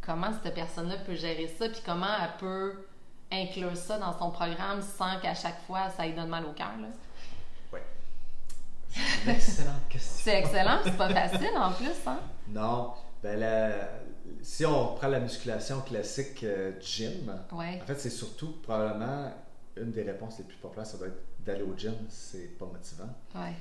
comment 0.00 0.30
cette 0.42 0.54
personne-là 0.54 0.96
peut 1.06 1.14
gérer 1.14 1.48
ça 1.58 1.68
puis 1.68 1.80
comment 1.84 2.06
elle 2.22 2.36
peut 2.38 2.86
inclure 3.32 3.76
ça 3.76 3.98
dans 3.98 4.16
son 4.18 4.30
programme 4.30 4.80
sans 4.82 5.18
qu'à 5.20 5.34
chaque 5.34 5.60
fois 5.66 5.90
ça 5.90 6.06
lui 6.06 6.14
donne 6.14 6.28
mal 6.28 6.44
au 6.46 6.52
cœur? 6.52 6.72
là? 6.80 6.88
C'est 8.90 9.24
une 9.24 9.30
excellente 9.30 9.88
question. 9.90 10.16
C'est 10.24 10.38
excellent, 10.38 10.78
c'est 10.82 10.96
pas 10.96 11.10
facile 11.10 11.50
en 11.56 11.72
plus, 11.72 11.90
hein? 12.06 12.18
Non, 12.48 12.92
ben 13.22 13.38
la- 13.38 13.88
si 14.42 14.64
on 14.66 14.94
prend 14.94 15.08
la 15.08 15.20
musculation 15.20 15.80
classique 15.80 16.42
euh, 16.44 16.72
gym, 16.80 17.32
Ouais. 17.52 17.80
en 17.82 17.86
fait, 17.86 17.98
c'est 17.98 18.10
surtout 18.10 18.52
probablement 18.62 19.32
une 19.76 19.90
des 19.92 20.02
réponses 20.02 20.38
les 20.38 20.44
plus 20.44 20.56
populaires, 20.56 20.86
ça 20.86 20.98
doit 20.98 21.06
être 21.08 21.22
d'aller 21.44 21.62
au 21.62 21.74
gym, 21.76 21.94
c'est 22.08 22.58
pas 22.58 22.66
motivant. 22.66 23.08
Ouais. 23.34 23.54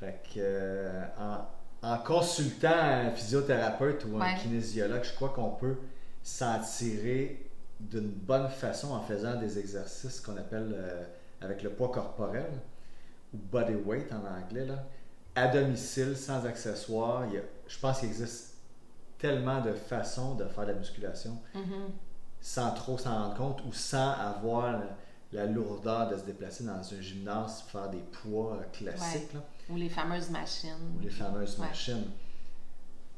Fait 0.00 0.20
que 0.34 0.38
euh, 0.38 1.04
en, 1.18 1.88
en 1.88 1.98
consultant 1.98 2.68
un 2.74 3.10
physiothérapeute 3.12 4.04
ou 4.04 4.16
un 4.16 4.20
Ouais. 4.20 4.38
kinésiologue, 4.40 5.04
je 5.04 5.14
crois 5.14 5.30
qu'on 5.30 5.50
peut 5.50 5.76
s'en 6.22 6.58
tirer 6.60 7.48
d'une 7.80 8.10
bonne 8.10 8.48
façon 8.48 8.92
en 8.92 9.00
faisant 9.00 9.36
des 9.36 9.58
exercices 9.58 10.20
qu'on 10.20 10.36
appelle 10.36 10.72
euh, 10.76 11.04
avec 11.40 11.62
le 11.62 11.70
poids 11.70 11.88
corporel 11.90 12.46
ou 13.34 13.38
body 13.38 13.74
weight 13.74 14.12
en 14.12 14.24
anglais, 14.24 14.66
là, 14.66 14.84
à 15.34 15.48
domicile, 15.48 16.16
sans 16.16 16.44
accessoires. 16.46 17.24
Il 17.28 17.34
y 17.34 17.38
a- 17.38 17.42
je 17.66 17.78
pense 17.78 18.00
qu'il 18.00 18.08
existe 18.08 18.51
tellement 19.22 19.60
de 19.62 19.72
façons 19.72 20.34
de 20.34 20.44
faire 20.44 20.66
de 20.66 20.72
la 20.72 20.78
musculation 20.78 21.38
Mhm. 21.54 21.90
sans 22.40 22.72
trop 22.74 22.98
s'en 22.98 23.14
rendre 23.22 23.36
compte 23.36 23.64
ou 23.64 23.72
sans 23.72 24.10
avoir 24.12 24.82
la, 25.32 25.46
lourdeur 25.46 26.10
de 26.10 26.16
se 26.18 26.24
déplacer 26.24 26.64
dans 26.64 26.72
un 26.72 27.00
gymnase, 27.00 27.62
faire 27.68 27.88
des 27.88 28.02
poids 28.22 28.58
euh, 28.60 28.64
classiques. 28.72 29.32
là 29.32 29.40
Ou 29.70 29.76
les 29.76 29.88
fameuses 29.88 30.28
machines. 30.30 30.92
ou 30.98 31.00
les 31.00 31.08
fameuses 31.08 31.58
Ouais. 31.58 31.66
machines. 31.68 32.04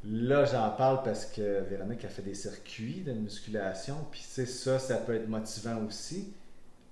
Là, 0.05 0.45
j'en 0.45 0.71
parle 0.71 1.03
parce 1.03 1.25
que 1.25 1.62
Véronique 1.62 2.05
a 2.05 2.09
fait 2.09 2.23
des 2.23 2.35
circuits 2.35 3.01
de 3.01 3.12
musculation, 3.12 3.97
puis 4.11 4.21
c'est 4.23 4.45
ça, 4.47 4.79
ça 4.79 4.99
peut 4.99 5.14
être 5.14 5.29
motivant 5.29 5.83
aussi. 5.87 6.35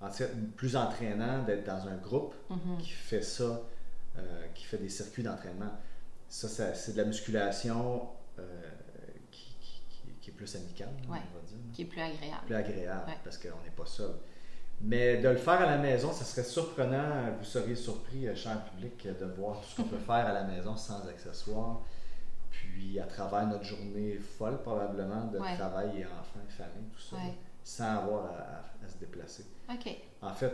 En 0.01 0.09
tout 0.09 0.17
cas, 0.17 0.25
plus 0.57 0.75
entraînant 0.75 1.43
d'être 1.43 1.63
dans 1.63 1.87
un 1.87 1.95
groupe 1.95 2.33
Mhm. 2.49 2.77
qui 2.79 2.89
fait 2.89 3.21
ça, 3.21 3.61
euh, 4.17 4.45
qui 4.55 4.65
fait 4.65 4.77
des 4.79 4.89
circuits 4.89 5.23
d'entraînement. 5.23 5.71
Ça, 6.27 6.47
ça- 6.49 6.73
c'est 6.73 6.93
de 6.93 6.97
la 6.97 7.05
musculation 7.05 8.01
euh, 8.39 8.43
qui- 10.23 10.29
est 10.29 10.33
plus 10.33 10.55
amicale, 10.55 10.89
Ouais. 11.09 11.19
on 11.33 11.35
va 11.37 11.41
dire 11.45 11.57
Qui 11.73 11.81
est 11.81 11.85
plus 11.85 12.01
agréable. 12.01 12.45
plus 12.45 12.55
agréable 12.55 13.09
Ouais. 13.09 13.17
parce 13.23 13.37
qu'on 13.37 13.61
n'est 13.63 13.71
pas 13.75 13.85
seul. 13.85 14.11
Mais 14.81 15.17
de 15.17 15.29
le 15.29 15.35
faire 15.37 15.61
à 15.61 15.65
la 15.65 15.77
maison, 15.77 16.11
ça 16.11 16.23
serait 16.25 16.43
surprenant. 16.43 17.31
Vous 17.37 17.43
seriez 17.45 17.75
surpris, 17.75 18.27
euh, 18.27 18.35
cher 18.35 18.63
public, 18.65 19.05
de 19.07 19.25
voir 19.25 19.59
tout 19.61 19.67
ce 19.67 19.75
qu'on 19.77 19.87
peut 19.87 19.97
faire 19.97 20.25
à 20.27 20.33
la 20.33 20.43
maison 20.45 20.75
sans 20.75 21.07
accessoires. 21.07 21.81
Puis 22.49 22.99
à 22.99 23.05
travers 23.05 23.47
notre 23.47 23.63
journée 23.63 24.17
folle, 24.17 24.61
probablement, 24.61 25.25
de 25.27 25.39
Ouais. 25.39 25.55
travail 25.55 25.99
et 26.01 26.05
enfants, 26.05 26.39
famille, 26.49 26.89
tout 26.91 27.01
ça, 27.01 27.17
sans 27.63 27.97
avoir 27.97 28.25
à, 28.25 28.87
se 28.87 28.97
déplacer. 28.97 29.45
OK. 29.69 29.95
En 30.21 30.33
fait, 30.33 30.53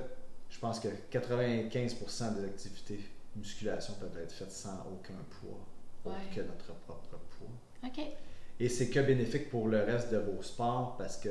je 0.50 0.60
pense 0.60 0.80
que 0.80 0.90
95% 1.10 2.32
des 2.32 2.46
activités 2.46 3.00
musculation 3.36 3.94
peuvent 4.00 4.18
être 4.18 4.32
faites 4.32 4.52
sans 4.52 4.86
aucun 4.92 5.14
poids, 5.40 5.60
autre 6.06 6.18
que 6.36 6.42
notre 6.42 6.74
propre 6.86 7.18
poids. 7.38 7.50
OK. 7.86 8.00
Et 8.60 8.70
c'est 8.70 8.90
que 8.90 9.00
bénéfique 9.00 9.50
pour 9.50 9.68
le 9.68 9.84
reste 9.84 10.12
de 10.12 10.18
vos 10.18 10.42
sports 10.42 10.96
parce 10.98 11.18
que 11.18 11.30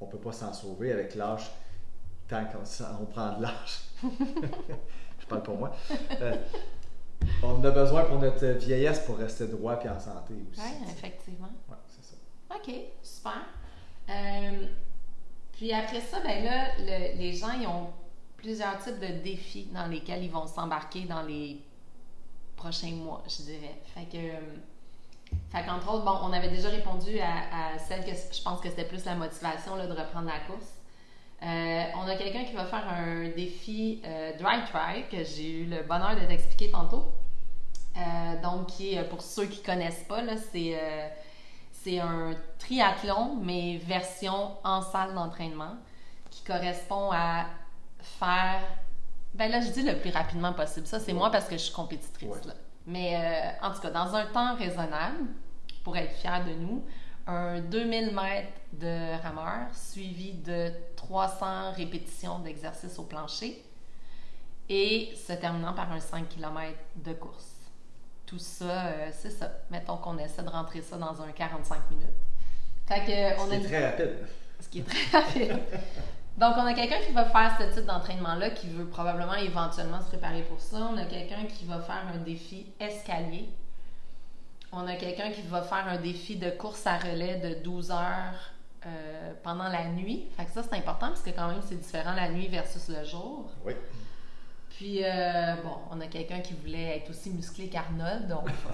on 0.00 0.06
peut 0.06 0.18
pas 0.18 0.32
s'en 0.32 0.52
sauver 0.52 0.92
avec 0.92 1.14
l'âge 1.14 1.50
tant 2.28 2.44
qu'on 2.46 3.04
prend 3.06 3.36
de 3.36 3.42
l'âge. 3.42 3.80
Je 5.18 5.26
parle 5.26 5.42
pour 5.42 5.56
moi. 5.56 5.74
Euh, 6.20 6.36
on 7.42 7.62
a 7.64 7.70
besoin 7.70 8.04
pour 8.04 8.18
notre 8.18 8.46
vieillesse 8.46 9.00
pour 9.00 9.16
rester 9.18 9.46
droit 9.46 9.78
et 9.82 9.88
en 9.88 9.98
santé 10.00 10.34
aussi. 10.50 10.60
Oui, 10.60 10.88
effectivement. 10.90 11.50
Ouais, 11.68 11.76
c'est 11.88 12.04
ça. 12.04 12.16
OK, 12.56 12.74
super. 13.02 13.46
Euh, 14.10 14.66
puis 15.52 15.72
après 15.72 16.00
ça, 16.00 16.20
ben 16.20 16.44
là, 16.44 16.66
le- 16.78 17.18
les 17.18 17.32
gens, 17.32 17.52
ils 17.58 17.66
ont 17.66 17.88
plusieurs 18.36 18.78
types 18.82 18.98
de 19.00 19.22
défis 19.22 19.68
dans 19.72 19.86
lesquels 19.86 20.22
ils 20.24 20.30
vont 20.30 20.46
s'embarquer 20.46 21.04
dans 21.04 21.22
les 21.22 21.60
prochains 22.56 22.92
mois, 22.92 23.22
je 23.28 23.42
dirais. 23.44 23.80
Fait 23.94 24.04
que, 24.04 24.16
euh, 24.16 24.40
fait 25.50 25.64
qu'entre 25.64 25.92
autres, 25.92 26.04
bon, 26.04 26.18
on 26.22 26.32
avait 26.32 26.48
déjà 26.48 26.68
répondu 26.68 27.18
à, 27.20 27.74
à 27.74 27.78
celle 27.78 28.04
que 28.04 28.10
je 28.10 28.42
pense 28.42 28.60
que 28.60 28.68
c'était 28.68 28.84
plus 28.84 29.04
la 29.04 29.14
motivation 29.14 29.76
là, 29.76 29.86
de 29.86 29.92
reprendre 29.92 30.26
la 30.26 30.40
course. 30.40 30.72
Euh, 31.42 31.84
on 31.96 32.08
a 32.08 32.16
quelqu'un 32.16 32.44
qui 32.44 32.54
va 32.54 32.64
faire 32.64 32.88
un 32.88 33.28
défi 33.28 34.00
euh, 34.04 34.32
dry 34.38 34.64
try 34.64 35.06
que 35.10 35.22
j'ai 35.24 35.50
eu 35.50 35.64
le 35.66 35.82
bonheur 35.82 36.14
de 36.18 36.24
t'expliquer 36.26 36.70
tantôt. 36.70 37.04
Euh, 37.96 38.42
donc, 38.42 38.68
qui 38.68 38.94
est, 38.94 39.04
pour 39.04 39.20
ceux 39.22 39.46
qui 39.46 39.62
connaissent 39.62 40.04
pas, 40.08 40.22
c'est 40.52 40.80
c'est 41.70 42.00
un 42.00 42.34
triathlon, 42.58 43.36
mais 43.42 43.76
version 43.76 44.52
en 44.64 44.80
salle 44.80 45.14
d'entraînement, 45.14 45.76
qui 46.30 46.42
correspond 46.42 47.10
à 47.12 47.44
faire. 48.00 48.62
Ben 49.34 49.50
là, 49.50 49.60
je 49.60 49.68
dis 49.68 49.82
le 49.82 49.98
plus 49.98 50.10
rapidement 50.10 50.54
possible. 50.54 50.86
Ça, 50.86 50.98
c'est 50.98 51.12
moi 51.12 51.30
parce 51.30 51.44
que 51.46 51.58
je 51.58 51.64
suis 51.64 51.74
compétitrice. 51.74 52.28
Ouais. 52.28 52.46
Là. 52.46 52.54
Mais 52.86 53.16
euh, 53.16 53.66
en 53.66 53.72
tout 53.72 53.80
cas, 53.80 53.90
dans 53.90 54.14
un 54.14 54.26
temps 54.26 54.56
raisonnable, 54.56 55.18
pour 55.82 55.96
être 55.96 56.12
fier 56.12 56.44
de 56.44 56.52
nous, 56.52 56.84
un 57.26 57.60
2000 57.60 58.14
mètres 58.14 58.48
de 58.74 59.20
rameur 59.22 59.66
suivi 59.74 60.32
de 60.34 60.70
300 60.96 61.72
répétitions 61.72 62.38
d'exercice 62.40 62.98
au 62.98 63.04
plancher 63.04 63.62
et 64.68 65.10
se 65.16 65.32
terminant 65.34 65.72
par 65.74 65.90
un 65.92 66.00
5 66.00 66.28
km 66.28 66.72
de 66.96 67.12
course. 67.14 67.50
Tout 68.26 68.38
ça, 68.38 68.86
euh, 68.86 69.08
c'est 69.12 69.30
ça. 69.30 69.50
Mettons 69.70 69.96
qu'on 69.98 70.16
essaie 70.18 70.42
de 70.42 70.48
rentrer 70.48 70.80
ça 70.82 70.96
dans 70.96 71.20
un 71.22 71.30
45 71.32 71.90
minutes. 71.90 72.06
Fait 72.86 73.00
que, 73.04 73.40
on 73.40 73.46
a 73.46 73.50
C'est 73.50 73.56
une- 73.56 73.64
très 73.64 73.90
rapide. 73.90 74.16
ce 74.60 74.68
qui 74.68 74.78
est 74.80 74.84
très 74.84 75.18
rapide. 75.18 75.58
Donc, 76.36 76.54
on 76.56 76.66
a 76.66 76.74
quelqu'un 76.74 76.98
qui 76.98 77.12
va 77.12 77.24
faire 77.26 77.56
ce 77.58 77.74
type 77.74 77.86
d'entraînement-là, 77.86 78.50
qui 78.50 78.68
veut 78.68 78.86
probablement 78.86 79.34
éventuellement 79.34 80.00
se 80.00 80.08
préparer 80.08 80.42
pour 80.42 80.60
ça. 80.60 80.88
On 80.92 80.96
a 80.96 81.04
quelqu'un 81.04 81.44
qui 81.44 81.64
va 81.64 81.78
faire 81.78 82.02
un 82.12 82.18
défi 82.18 82.66
escalier. 82.80 83.48
On 84.72 84.86
a 84.88 84.96
quelqu'un 84.96 85.30
qui 85.30 85.42
va 85.42 85.62
faire 85.62 85.86
un 85.86 85.98
défi 85.98 86.36
de 86.36 86.50
course 86.50 86.86
à 86.86 86.98
relais 86.98 87.36
de 87.36 87.62
12 87.62 87.92
heures 87.92 88.50
euh, 88.86 89.32
pendant 89.44 89.68
la 89.68 89.84
nuit. 89.84 90.26
Fait 90.36 90.44
que 90.44 90.50
ça, 90.50 90.64
c'est 90.64 90.76
important 90.76 91.08
parce 91.08 91.22
que 91.22 91.30
quand 91.30 91.46
même, 91.46 91.62
c'est 91.62 91.80
différent 91.80 92.14
la 92.14 92.28
nuit 92.28 92.48
versus 92.48 92.88
le 92.88 93.04
jour. 93.04 93.48
Oui. 93.64 93.74
Puis, 94.70 95.04
euh, 95.04 95.54
bon, 95.62 95.76
on 95.92 96.00
a 96.00 96.08
quelqu'un 96.08 96.40
qui 96.40 96.54
voulait 96.54 96.96
être 96.96 97.10
aussi 97.10 97.30
musclé 97.30 97.68
qu'Arnold, 97.68 98.26
donc 98.26 98.48
euh, 98.48 98.72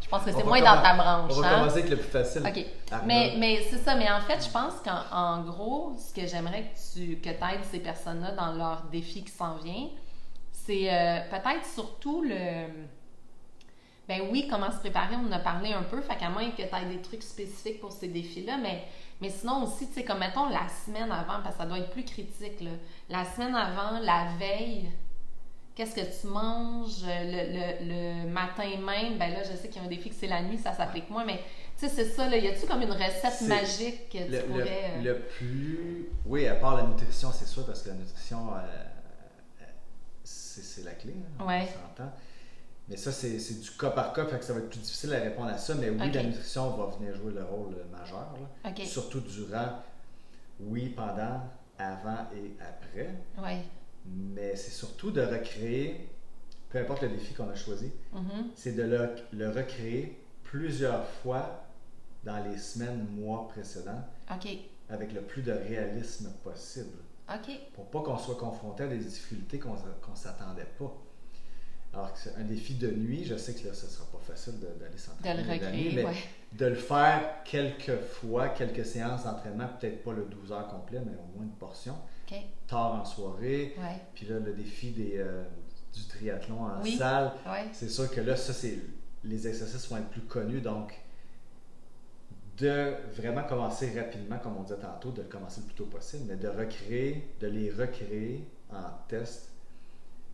je 0.00 0.08
pense 0.08 0.24
que 0.24 0.32
c'est 0.32 0.44
moins 0.44 0.60
dans 0.60 0.82
ta 0.82 0.94
branche. 0.94 1.32
On 1.36 1.40
va 1.40 1.48
hein? 1.48 1.58
commencer 1.58 1.78
avec 1.78 1.90
le 1.90 1.96
plus 1.96 2.10
facile. 2.10 2.42
OK. 2.46 2.66
Mais, 3.06 3.34
mais 3.38 3.62
c'est 3.70 3.78
ça, 3.78 3.94
mais 3.94 4.10
en 4.10 4.20
fait, 4.20 4.44
je 4.44 4.50
pense 4.50 4.74
qu'en 4.84 5.16
en 5.16 5.42
gros, 5.42 5.94
ce 5.98 6.14
que 6.14 6.26
j'aimerais 6.26 6.62
que 6.62 6.94
tu 6.94 7.16
que 7.16 7.28
aides 7.28 7.64
ces 7.70 7.80
personnes-là 7.80 8.32
dans 8.32 8.52
leur 8.52 8.82
défi 8.92 9.24
qui 9.24 9.32
s'en 9.32 9.56
vient, 9.56 9.88
c'est 10.52 10.92
euh, 10.92 11.20
peut-être 11.30 11.64
surtout 11.64 12.22
le. 12.22 12.66
Ben 14.08 14.22
oui, 14.30 14.46
comment 14.48 14.70
se 14.70 14.78
préparer, 14.78 15.16
on 15.16 15.26
en 15.26 15.32
a 15.32 15.40
parlé 15.40 15.72
un 15.72 15.82
peu, 15.82 16.00
fait 16.00 16.14
qu'à 16.16 16.28
moins 16.28 16.48
que 16.50 16.56
tu 16.56 16.62
aies 16.62 16.94
des 16.94 17.02
trucs 17.02 17.24
spécifiques 17.24 17.80
pour 17.80 17.90
ces 17.90 18.06
défis-là, 18.06 18.56
mais, 18.56 18.84
mais 19.20 19.30
sinon 19.30 19.64
aussi, 19.64 19.88
tu 19.88 19.94
sais, 19.94 20.04
comme 20.04 20.20
mettons 20.20 20.48
la 20.48 20.68
semaine 20.68 21.10
avant, 21.10 21.42
parce 21.42 21.56
que 21.56 21.62
ça 21.62 21.66
doit 21.66 21.78
être 21.78 21.90
plus 21.90 22.04
critique, 22.04 22.60
là. 22.60 22.70
La 23.08 23.24
semaine 23.24 23.56
avant, 23.56 23.98
la 23.98 24.26
veille, 24.38 24.92
qu'est-ce 25.76 25.94
que 25.94 26.20
tu 26.20 26.26
manges? 26.26 27.02
Le, 27.04 27.78
le- 27.84 28.24
le 28.24 28.28
matin 28.28 28.64
même, 28.84 29.18
ben 29.18 29.30
là, 29.32 29.42
je 29.44 29.56
sais 29.56 29.68
qu'il 29.68 29.80
y 29.80 29.84
a 29.84 29.86
un 29.86 29.90
défi 29.90 30.08
que 30.08 30.16
c'est 30.16 30.26
la 30.26 30.42
nuit, 30.42 30.58
ça 30.58 30.72
s'applique 30.72 31.08
moins, 31.10 31.24
mais 31.24 31.38
tu 31.78 31.86
sais, 31.86 31.88
c'est 31.88 32.06
ça, 32.06 32.28
là, 32.28 32.36
y 32.38 32.48
a-tu 32.48 32.66
comme 32.66 32.80
une 32.82 32.90
recette 32.90 33.42
magique 33.42 34.08
que 34.08 34.24
tu 34.24 34.30
Le, 34.32 34.40
pourrais... 34.42 34.92
euh, 34.96 35.02
le 35.02 35.18
plus. 35.20 36.08
Oui, 36.24 36.46
à 36.48 36.54
part 36.54 36.76
la 36.76 36.84
nutrition, 36.84 37.30
c'est 37.32 37.46
sûr, 37.46 37.64
parce 37.66 37.82
que 37.82 37.90
la 37.90 37.94
nutrition, 37.96 38.48
euh, 38.54 38.58
euh, 39.60 39.64
c'est 40.24 40.84
la 40.84 40.92
clé. 40.92 41.14
hein, 41.38 41.44
Ouais. 41.46 41.68
On 41.68 41.88
s'entend. 41.96 42.12
Mais 42.88 42.96
ça, 42.96 43.10
c'est 43.12 43.36
du 43.60 43.70
cas 43.72 43.90
par 43.90 44.12
cas, 44.12 44.24
fait 44.26 44.38
que 44.38 44.44
ça 44.44 44.52
va 44.52 44.60
être 44.60 44.70
plus 44.70 44.78
difficile 44.78 45.12
à 45.12 45.18
répondre 45.18 45.48
à 45.48 45.58
ça. 45.58 45.74
Mais 45.74 45.90
oui, 45.90 46.10
la 46.12 46.22
nutrition 46.22 46.70
va 46.76 46.86
venir 46.96 47.14
jouer 47.16 47.32
le 47.32 47.44
rôle 47.44 47.74
euh, 47.74 47.84
majeur. 47.98 48.32
là. 48.64 48.70
Surtout 48.86 49.20
durant, 49.20 49.82
oui, 50.60 50.90
pendant, 50.90 51.40
avant 51.78 52.26
et 52.34 52.54
après. 52.60 53.10
ouais. 53.42 53.62
Mais 54.14 54.54
c'est 54.56 54.70
surtout 54.70 55.10
de 55.10 55.20
recréer, 55.20 56.08
peu 56.70 56.78
importe 56.78 57.02
le 57.02 57.08
défi 57.08 57.34
qu'on 57.34 57.48
a 57.48 57.54
choisi, 57.54 57.90
Mhm. 58.12 58.50
c'est 58.54 58.72
de 58.72 58.82
le, 58.82 59.10
le 59.32 59.50
recréer 59.50 60.18
plusieurs 60.44 61.04
fois 61.06 61.64
dans 62.24 62.42
les 62.44 62.58
semaines, 62.58 63.06
mois 63.16 63.48
précédents, 63.48 64.04
avec 64.88 65.12
le 65.12 65.20
plus 65.22 65.42
de 65.42 65.52
réalisme 65.52 66.30
possible, 66.44 66.98
OK, 67.32 67.50
pour 67.74 67.86
pas 67.86 68.00
qu'on 68.02 68.18
soit 68.18 68.36
confronté 68.36 68.84
à 68.84 68.88
des 68.88 68.98
difficultés 68.98 69.58
qu'on 69.58 69.72
ne 69.74 70.16
s'attendait 70.16 70.66
pas. 70.78 70.92
Alors 71.92 72.12
que 72.12 72.18
c'est 72.18 72.34
un 72.36 72.44
défi 72.44 72.74
de 72.74 72.90
nuit, 72.90 73.24
je 73.24 73.36
sais 73.36 73.54
que 73.54 73.66
là, 73.66 73.72
ce 73.74 73.86
sera 73.86 74.04
pas 74.06 74.18
facile 74.18 74.60
de- 74.60 74.66
d'aller 74.78 74.94
de 74.94 74.98
s'entraîner 74.98 75.42
le 75.42 75.48
la 75.48 75.54
nuit, 75.56 75.64
recréer, 75.88 75.92
mais 75.94 76.04
ouais. 76.04 76.14
de 76.52 76.66
le 76.66 76.74
faire 76.74 77.42
quelques 77.44 77.96
fois, 78.00 78.48
quelques 78.50 78.84
séances 78.84 79.24
d'entraînement, 79.24 79.68
peut-être 79.80 80.02
pas 80.04 80.12
le 80.12 80.24
12 80.26 80.52
heures 80.52 80.68
complet, 80.68 81.00
mais 81.04 81.12
au 81.12 81.36
moins 81.36 81.44
une 81.44 81.56
portion, 81.58 81.96
Tard 82.66 82.94
en 83.00 83.04
soirée, 83.04 83.74
ouais, 83.78 84.00
puis 84.14 84.26
là, 84.26 84.38
le 84.38 84.52
défi 84.52 84.90
des, 84.90 85.18
euh, 85.18 85.44
du 85.94 86.04
triathlon 86.06 86.62
en 86.64 86.82
Oui. 86.82 86.96
salle, 86.96 87.32
ouais. 87.46 87.68
c'est 87.72 87.88
sûr 87.88 88.10
que 88.10 88.20
là, 88.20 88.34
ça, 88.36 88.52
c'est 88.52 88.78
les 89.24 89.46
exercices 89.48 89.88
vont 89.88 89.96
être 89.98 90.08
plus 90.10 90.22
connus, 90.22 90.60
donc 90.60 90.92
de 92.58 92.94
vraiment 93.14 93.42
commencer 93.44 93.92
rapidement, 93.98 94.38
comme 94.38 94.56
on 94.56 94.62
disait 94.62 94.78
tantôt, 94.80 95.10
de 95.10 95.22
le 95.22 95.28
commencer 95.28 95.60
le 95.60 95.66
plus 95.66 95.74
tôt 95.74 95.86
possible, 95.86 96.24
mais 96.28 96.36
de 96.36 96.48
recréer, 96.48 97.28
de 97.40 97.46
les 97.48 97.70
recréer 97.70 98.44
en 98.70 98.82
test, 99.08 99.50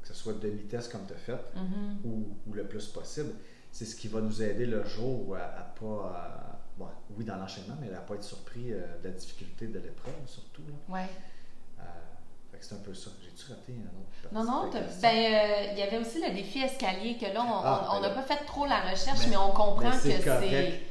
que 0.03 0.09
ce 0.09 0.15
soit 0.15 0.35
demi-test 0.35 0.91
comme 0.93 1.05
tu 1.07 1.13
as 1.15 1.17
fait, 1.17 1.39
Mhm. 1.57 1.99
ou, 2.05 2.29
ou 2.47 2.53
le 2.55 2.65
plus 2.65 2.87
possible, 2.87 3.33
c'est 3.73 3.85
ce 3.85 3.97
qui 3.97 4.09
va 4.09 4.21
nous 4.21 4.43
aider 4.43 4.67
le 4.67 4.85
jour 4.85 5.35
à, 5.37 5.41
à 5.41 5.63
pas, 5.63 6.07
à- 6.17 6.61
bon, 6.79 6.87
oui 7.17 7.25
dans 7.25 7.37
l'enchaînement, 7.37 7.77
mais 7.81 7.93
à 7.93 8.01
pas 8.01 8.15
être 8.15 8.25
surpris 8.25 8.73
euh, 8.73 8.81
de 9.03 9.09
la 9.09 9.15
difficulté 9.15 9.67
de 9.67 9.79
l'épreuve 9.79 10.15
surtout. 10.27 10.63
là. 10.63 10.95
Ouais. 10.95 11.09
C'est 12.61 12.75
un 12.75 12.79
peu 12.79 12.95
ça. 12.95 13.11
J'ai-tu 13.21 13.51
raté 13.51 13.73
un 13.73 13.89
autre 13.99 14.33
Non, 14.33 14.45
non, 14.45 14.71
ben, 14.71 14.81
euh, 14.81 15.73
il 15.73 15.79
y 15.79 15.83
avait 15.83 15.99
aussi 15.99 16.21
le 16.25 16.33
défi 16.33 16.61
escalier 16.61 17.17
que 17.19 17.25
là, 17.27 17.43
on 17.45 17.61
Ah, 17.65 17.89
ben 17.95 18.01
n'a 18.03 18.09
là. 18.09 18.15
pas 18.15 18.23
fait 18.23 18.45
trop 18.45 18.67
la 18.67 18.81
recherche, 18.91 19.21
Mais- 19.25 19.31
mais, 19.31 19.37
on 19.37 19.51
comprend 19.51 19.91
que 19.91 19.97
c'est. 19.97 20.21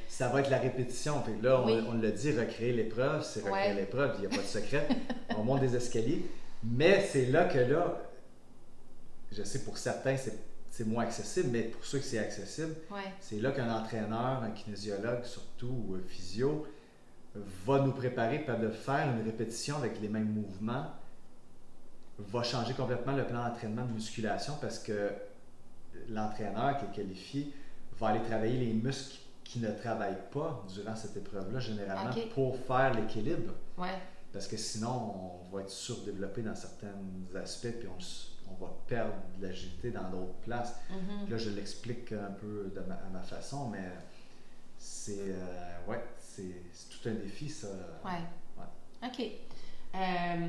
Ça 0.09 0.27
va 0.27 0.41
être 0.41 0.49
la 0.49 0.57
répétition. 0.59 1.21
Fait 1.23 1.41
là, 1.41 1.61
on, 1.61 1.65
Oui. 1.67 1.81
on 1.87 1.93
l'a 1.93 2.11
dit, 2.11 2.37
recréer 2.37 2.73
l'épreuve, 2.73 3.23
c'est 3.23 3.39
recréer 3.41 3.69
Ouais. 3.69 3.73
l'épreuve, 3.75 4.15
il 4.17 4.21
n'y 4.21 4.25
a 4.27 4.29
pas 4.29 4.41
de 4.43 4.47
secret. 4.47 4.85
on 5.37 5.43
monte 5.43 5.61
des 5.61 5.75
escaliers. 5.75 6.25
Mais 6.63 7.01
c'est 7.09 7.27
là 7.27 7.45
que 7.45 7.57
là, 7.59 7.97
je 9.31 9.43
sais 9.43 9.59
pour 9.63 9.77
certains, 9.77 10.17
c'est 10.17 10.37
c'est 10.73 10.87
moins 10.87 11.03
accessible, 11.03 11.49
mais 11.51 11.63
pour 11.63 11.83
ceux 11.83 11.99
que 11.99 12.05
c'est 12.05 12.17
accessible, 12.19 12.73
Ouais, 12.89 13.01
c'est 13.19 13.41
là 13.41 13.51
qu'un 13.51 13.69
entraîneur, 13.69 14.41
un 14.41 14.51
kinésiologue 14.51 15.25
surtout, 15.25 15.67
ou 15.89 15.95
un 15.95 16.07
physio, 16.07 16.65
va 17.65 17.79
nous 17.79 17.91
préparer, 17.91 18.39
puis 18.39 18.55
de 18.57 18.69
faire 18.69 19.05
une 19.13 19.25
répétition 19.25 19.75
avec 19.75 19.99
les 20.01 20.07
mêmes 20.07 20.29
mouvements, 20.31 20.85
va 22.19 22.43
changer 22.43 22.73
complètement 22.73 23.13
le 23.13 23.25
plan 23.25 23.47
d'entraînement 23.47 23.85
de 23.85 23.93
musculation 23.93 24.53
parce 24.61 24.79
que 24.79 25.11
l'entraîneur 26.09 26.77
qui 26.77 26.85
est 26.85 27.03
qualifié 27.03 27.53
va 27.99 28.09
aller 28.09 28.21
travailler 28.23 28.57
les 28.57 28.73
muscles 28.73 29.17
qui 29.43 29.59
ne 29.59 29.69
travaillent 29.71 30.29
pas 30.31 30.63
durant 30.73 30.95
cette 30.95 31.17
épreuve-là, 31.17 31.59
généralement, 31.59 32.13
pour 32.33 32.55
faire 32.57 32.93
l'équilibre. 32.93 33.53
ouais, 33.77 33.99
Parce 34.31 34.47
que 34.47 34.55
sinon, 34.55 35.41
on 35.51 35.55
va 35.55 35.61
être 35.61 35.69
surdéveloppé 35.69 36.41
dans 36.41 36.55
certains 36.55 36.93
aspects, 37.35 37.73
puis 37.79 37.87
on, 37.89 38.51
on 38.53 38.65
va 38.65 38.71
perdre 38.87 39.13
de 39.37 39.47
l'agilité 39.47 39.91
dans 39.91 40.09
d'autres 40.09 40.33
places. 40.45 40.75
mhm. 40.89 41.29
Là, 41.29 41.37
je 41.37 41.49
l'explique 41.49 42.13
un 42.13 42.31
peu 42.31 42.71
de 42.73 42.79
ma, 42.81 42.95
à 42.95 43.09
ma 43.11 43.21
façon, 43.21 43.67
mais 43.69 43.89
c'est 44.77 45.17
euh, 45.19 45.89
ouais, 45.89 46.01
c'est 46.17 46.63
tout 46.89 47.09
un 47.09 47.13
défi, 47.13 47.49
ça. 47.49 47.67
Ouais. 48.05 48.21
OK. 49.03 49.31
Euh, 49.95 50.47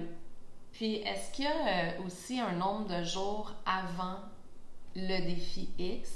puis, 0.73 0.97
est-ce 0.97 1.33
qu'il 1.33 1.45
y 1.45 1.49
a 1.49 1.51
euh, 1.99 2.05
aussi 2.07 2.41
un 2.41 2.53
nombre 2.53 2.89
de 2.89 3.05
jours 3.05 3.53
avant 3.67 4.19
le 4.97 5.25
défi 5.27 5.71
X 5.79 6.11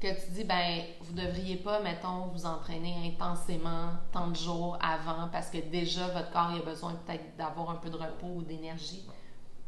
que 0.00 0.06
tu 0.24 0.30
dis, 0.30 0.44
ben, 0.44 0.82
vous 1.00 1.12
devriez 1.12 1.56
pas, 1.56 1.80
mettons, 1.80 2.26
vous 2.28 2.46
entraîner 2.46 3.12
intensément 3.12 3.94
tant 4.12 4.28
de 4.28 4.36
jours 4.36 4.78
avant 4.80 5.28
parce 5.28 5.50
que 5.50 5.58
déjà, 5.58 6.06
votre 6.08 6.30
corps 6.30 6.50
a 6.50 6.60
besoin 6.60 6.94
peut-être 6.94 7.36
d'avoir 7.36 7.70
un 7.70 7.76
peu 7.76 7.90
de 7.90 7.96
repos 7.96 8.28
ou 8.36 8.42
d'énergie? 8.42 9.04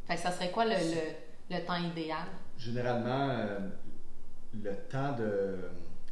Fait 0.06 0.14
que 0.14 0.20
ça 0.20 0.30
serait 0.30 0.50
quoi 0.50 0.64
le, 0.64 0.70
le, 0.70 1.56
le 1.56 1.64
temps 1.64 1.76
idéal? 1.76 2.26
Généralement, 2.56 3.28
euh, 3.30 3.58
le 4.54 4.74
temps 4.88 5.12
de 5.12 5.58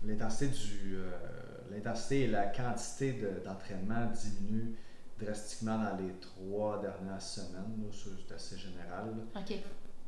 l'intensité 0.05 0.47
du 0.49 0.97
euh, 0.97 1.11
l'intensité 1.71 2.23
et 2.23 2.27
la 2.29 2.47
quantité 2.47 3.13
de- 3.13 3.43
d'entraînement 3.45 4.07
diminue 4.07 4.75
drastiquement 5.21 5.79
dans 5.79 5.97
les 5.97 6.13
trois 6.21 6.81
dernières 6.81 7.21
semaines. 7.23 7.83
C'est 7.93 8.35
assez 8.35 8.57
général. 8.59 9.07
là. 9.07 9.41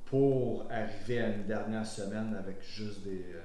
Pour 0.07 0.67
arriver 0.71 1.21
à 1.21 1.29
une 1.29 1.47
dernière 1.47 1.87
semaine 1.87 2.35
avec 2.35 2.61
juste 2.63 3.03
des, 3.05 3.27
euh, 3.35 3.41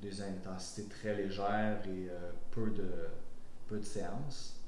des 0.00 0.20
intensités 0.22 0.88
très 0.88 1.14
légères 1.14 1.80
et 1.86 2.08
euh, 2.10 2.32
peu, 2.50 2.70
de, 2.70 2.90
peu 3.68 3.78
de 3.78 3.84
séances 3.84 4.60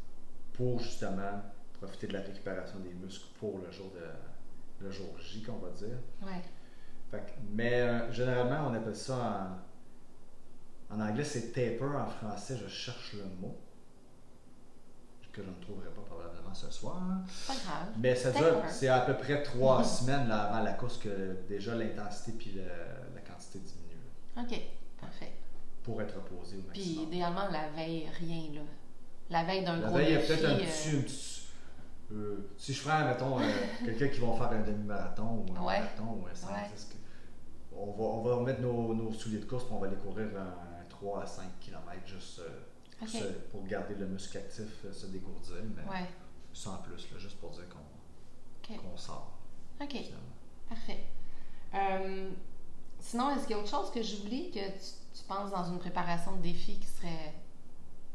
pour 0.52 0.78
justement 0.80 1.42
profiter 1.80 2.06
de 2.08 2.12
la 2.14 2.20
récupération 2.20 2.78
des 2.80 2.92
muscles 2.94 3.28
pour 3.38 3.58
le 3.58 3.70
jour, 3.70 3.90
de, 3.92 4.84
le 4.84 4.90
jour 4.90 5.08
J, 5.20 5.42
qu'on 5.42 5.56
va 5.58 5.70
dire. 5.70 5.98
Ouais. 6.22 6.40
Fait 7.10 7.18
que- 7.18 7.40
mais 7.52 7.80
euh, 7.80 8.12
généralement, 8.12 8.68
on 8.70 8.74
appelle 8.74 8.96
ça 8.96 9.58
en, 10.90 10.94
en 10.96 11.00
anglais, 11.00 11.24
c'est 11.24 11.52
taper. 11.52 11.80
En 11.84 12.06
français, 12.06 12.56
je 12.56 12.68
cherche 12.68 13.14
le 13.14 13.24
mot 13.40 13.56
que 15.38 15.44
je 15.44 15.50
ne 15.50 15.60
trouverai 15.62 15.88
pas 15.90 16.02
probablement 16.02 16.52
ce 16.54 16.70
soir. 16.70 17.00
Pas 17.46 17.52
grave. 17.54 17.88
Mais 17.98 18.14
ça 18.14 18.32
Taper. 18.32 18.44
dure, 18.44 18.62
c'est 18.68 18.88
à 18.88 19.00
peu 19.00 19.14
près 19.14 19.42
trois 19.42 19.82
semaines 19.98 20.28
là, 20.28 20.42
avant 20.44 20.62
la 20.64 20.72
course 20.72 20.98
que 20.98 21.36
déjà 21.48 21.74
l'intensité 21.74 22.32
puis 22.32 22.52
le- 22.52 22.62
la 23.14 23.20
quantité 23.20 23.60
diminue 23.60 23.96
OK. 24.36 24.60
Parfait. 25.00 25.32
pour 25.84 26.02
être 26.02 26.16
reposé 26.16 26.56
au 26.56 26.62
Puis, 26.72 26.80
maximum. 26.80 27.04
idéalement, 27.12 27.48
la 27.52 27.68
veille, 27.70 28.08
rien, 28.18 28.42
là. 28.54 28.60
La 29.30 29.44
veille 29.44 29.64
d'un 29.64 29.76
La 29.76 29.86
gros 29.88 29.96
veille, 29.96 30.08
il 30.08 30.12
y 30.14 30.16
a 30.16 30.20
peut-être 30.20 30.44
un 30.44 30.54
euh, 30.54 30.58
petit, 30.58 31.46
euh, 32.12 32.50
si 32.56 32.72
je 32.74 32.80
ferais, 32.80 33.04
mettons, 33.04 33.38
euh, 33.38 33.42
quelqu'un 33.84 34.08
qui 34.08 34.20
va 34.20 34.32
faire 34.32 34.50
un 34.58 34.62
demi-marathon 34.62 35.44
ou 35.48 35.56
un 35.56 35.60
Ouais. 35.66 35.78
marathon 35.80 36.04
ou 36.20 36.26
un 36.30 36.34
100, 36.34 36.48
Ouais. 36.48 36.54
que- 36.74 37.76
on, 37.76 37.92
va, 37.92 38.02
on 38.04 38.22
va 38.22 38.34
remettre 38.36 38.60
nos, 38.60 38.94
nos 38.94 39.12
souliers 39.12 39.38
de 39.38 39.44
course 39.44 39.64
puis 39.64 39.72
on 39.74 39.78
va 39.78 39.86
aller 39.86 39.96
courir 39.96 40.26
un, 40.36 40.84
3 40.88 41.22
à 41.22 41.26
5 41.26 41.44
km 41.60 41.82
juste 42.06 42.40
se- 43.06 43.32
pour 43.50 43.64
garder 43.66 43.94
le 43.94 44.06
muscle 44.06 44.38
actif, 44.38 44.84
euh, 44.84 44.92
se 44.92 45.06
dégourdir, 45.06 45.56
mais 45.76 45.82
Ouais. 45.90 46.06
sans 46.52 46.78
plus, 46.78 47.10
là, 47.12 47.18
juste 47.18 47.38
pour 47.38 47.50
dire 47.50 47.64
qu'on 47.68 48.96
sort. 48.96 49.32
OK. 49.80 49.90
finalement. 49.90 50.18
Parfait. 50.68 51.04
Euh, 51.74 52.30
sinon, 53.00 53.30
est-ce 53.30 53.42
qu'il 53.46 53.52
y 53.52 53.54
a 53.54 53.62
autre 53.62 53.70
chose 53.70 53.90
que 53.92 54.02
j'oublie 54.02 54.50
que 54.50 54.58
tu, 54.58 55.18
tu 55.18 55.24
penses 55.28 55.50
dans 55.50 55.64
une 55.64 55.78
préparation 55.78 56.36
de 56.36 56.42
défi 56.42 56.78
qui 56.78 56.86
serait 56.86 57.34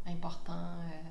important? 0.05 0.51
euh? 0.53 1.09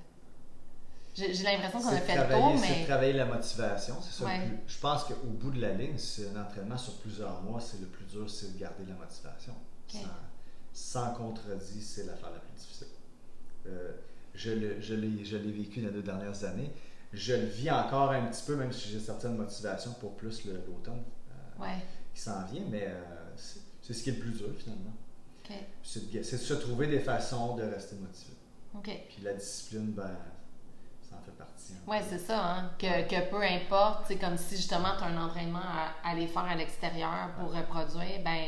J'ai 1.14 1.32
l'impression 1.42 1.80
qu'on 1.80 1.88
a 1.88 1.90
C'est 1.92 2.00
fait 2.00 2.16
le 2.28 2.34
tour, 2.34 2.52
C'est 2.58 2.68
mais. 2.78 2.84
travailler 2.86 3.12
la 3.14 3.26
motivation, 3.26 3.96
c'est 4.00 4.12
ça. 4.12 4.24
le 4.24 4.30
Ouais. 4.40 4.46
plus- 4.48 4.58
je 4.74 4.78
pense 4.80 5.04
qu'au 5.04 5.14
bout 5.26 5.50
de 5.50 5.60
la 5.60 5.72
ligne, 5.74 5.98
c'est 5.98 6.28
un 6.30 6.42
entraînement 6.42 6.78
sur 6.78 6.94
plusieurs 7.00 7.42
mois, 7.42 7.60
c'est 7.60 7.80
le 7.80 7.86
plus 7.86 8.04
dur, 8.06 8.30
c'est 8.30 8.54
de 8.54 8.58
garder 8.58 8.84
la 8.86 8.94
motivation. 8.94 9.54
Sans- 9.88 9.98
sans 10.72 11.12
contredit, 11.14 11.82
c'est 11.82 12.04
l'affaire 12.04 12.30
la 12.30 12.38
plus 12.38 12.52
difficile. 12.56 12.86
Euh, 13.66 13.92
je 14.34 14.50
l'ai 14.52 15.50
vécu 15.52 15.80
dans 15.80 15.88
les 15.88 15.92
deux 15.94 16.02
dernières 16.02 16.44
années. 16.44 16.70
Je 17.12 17.34
le 17.34 17.44
vis 17.44 17.70
encore 17.70 18.10
un 18.12 18.26
petit 18.26 18.42
peu, 18.46 18.56
même 18.56 18.72
si 18.72 18.88
j'ai 18.88 18.98
certaines 18.98 19.36
motivations 19.36 19.92
pour 20.00 20.16
plus 20.16 20.44
l'automne 20.46 21.02
euh, 21.30 21.62
Ouais. 21.62 21.84
qui 22.14 22.20
s'en 22.20 22.42
vient, 22.46 22.62
mais 22.70 22.86
euh, 22.88 23.02
c'est 23.36 23.92
ce 23.92 24.02
qui 24.02 24.10
est 24.10 24.14
le 24.14 24.18
plus 24.20 24.32
dur 24.32 24.48
finalement. 24.58 24.92
C'est 25.82 26.10
de, 26.10 26.22
se 26.22 26.54
trouver 26.54 26.86
des 26.86 27.00
façons 27.00 27.56
de 27.56 27.62
rester 27.64 27.96
motivé. 27.96 28.32
Puis 28.82 29.22
la 29.22 29.34
discipline, 29.34 29.92
ben, 29.92 30.16
ça 31.02 31.16
en 31.16 31.22
fait 31.22 31.32
partie. 31.32 31.74
hein. 31.74 31.90
Ouais, 31.90 32.00
c'est 32.08 32.18
ça, 32.18 32.42
hein. 32.42 32.70
Que, 32.78 33.06
que 33.06 33.28
peu 33.30 33.42
importe, 33.42 34.04
c'est 34.08 34.16
comme 34.16 34.38
si 34.38 34.56
justement 34.56 34.96
tu 34.96 35.04
as 35.04 35.08
un 35.08 35.22
entraînement 35.22 35.58
à, 35.60 36.08
aller 36.08 36.26
faire 36.26 36.44
à 36.44 36.54
l'extérieur 36.54 37.32
pour 37.38 37.52
reproduire, 37.52 38.22
ben, 38.24 38.46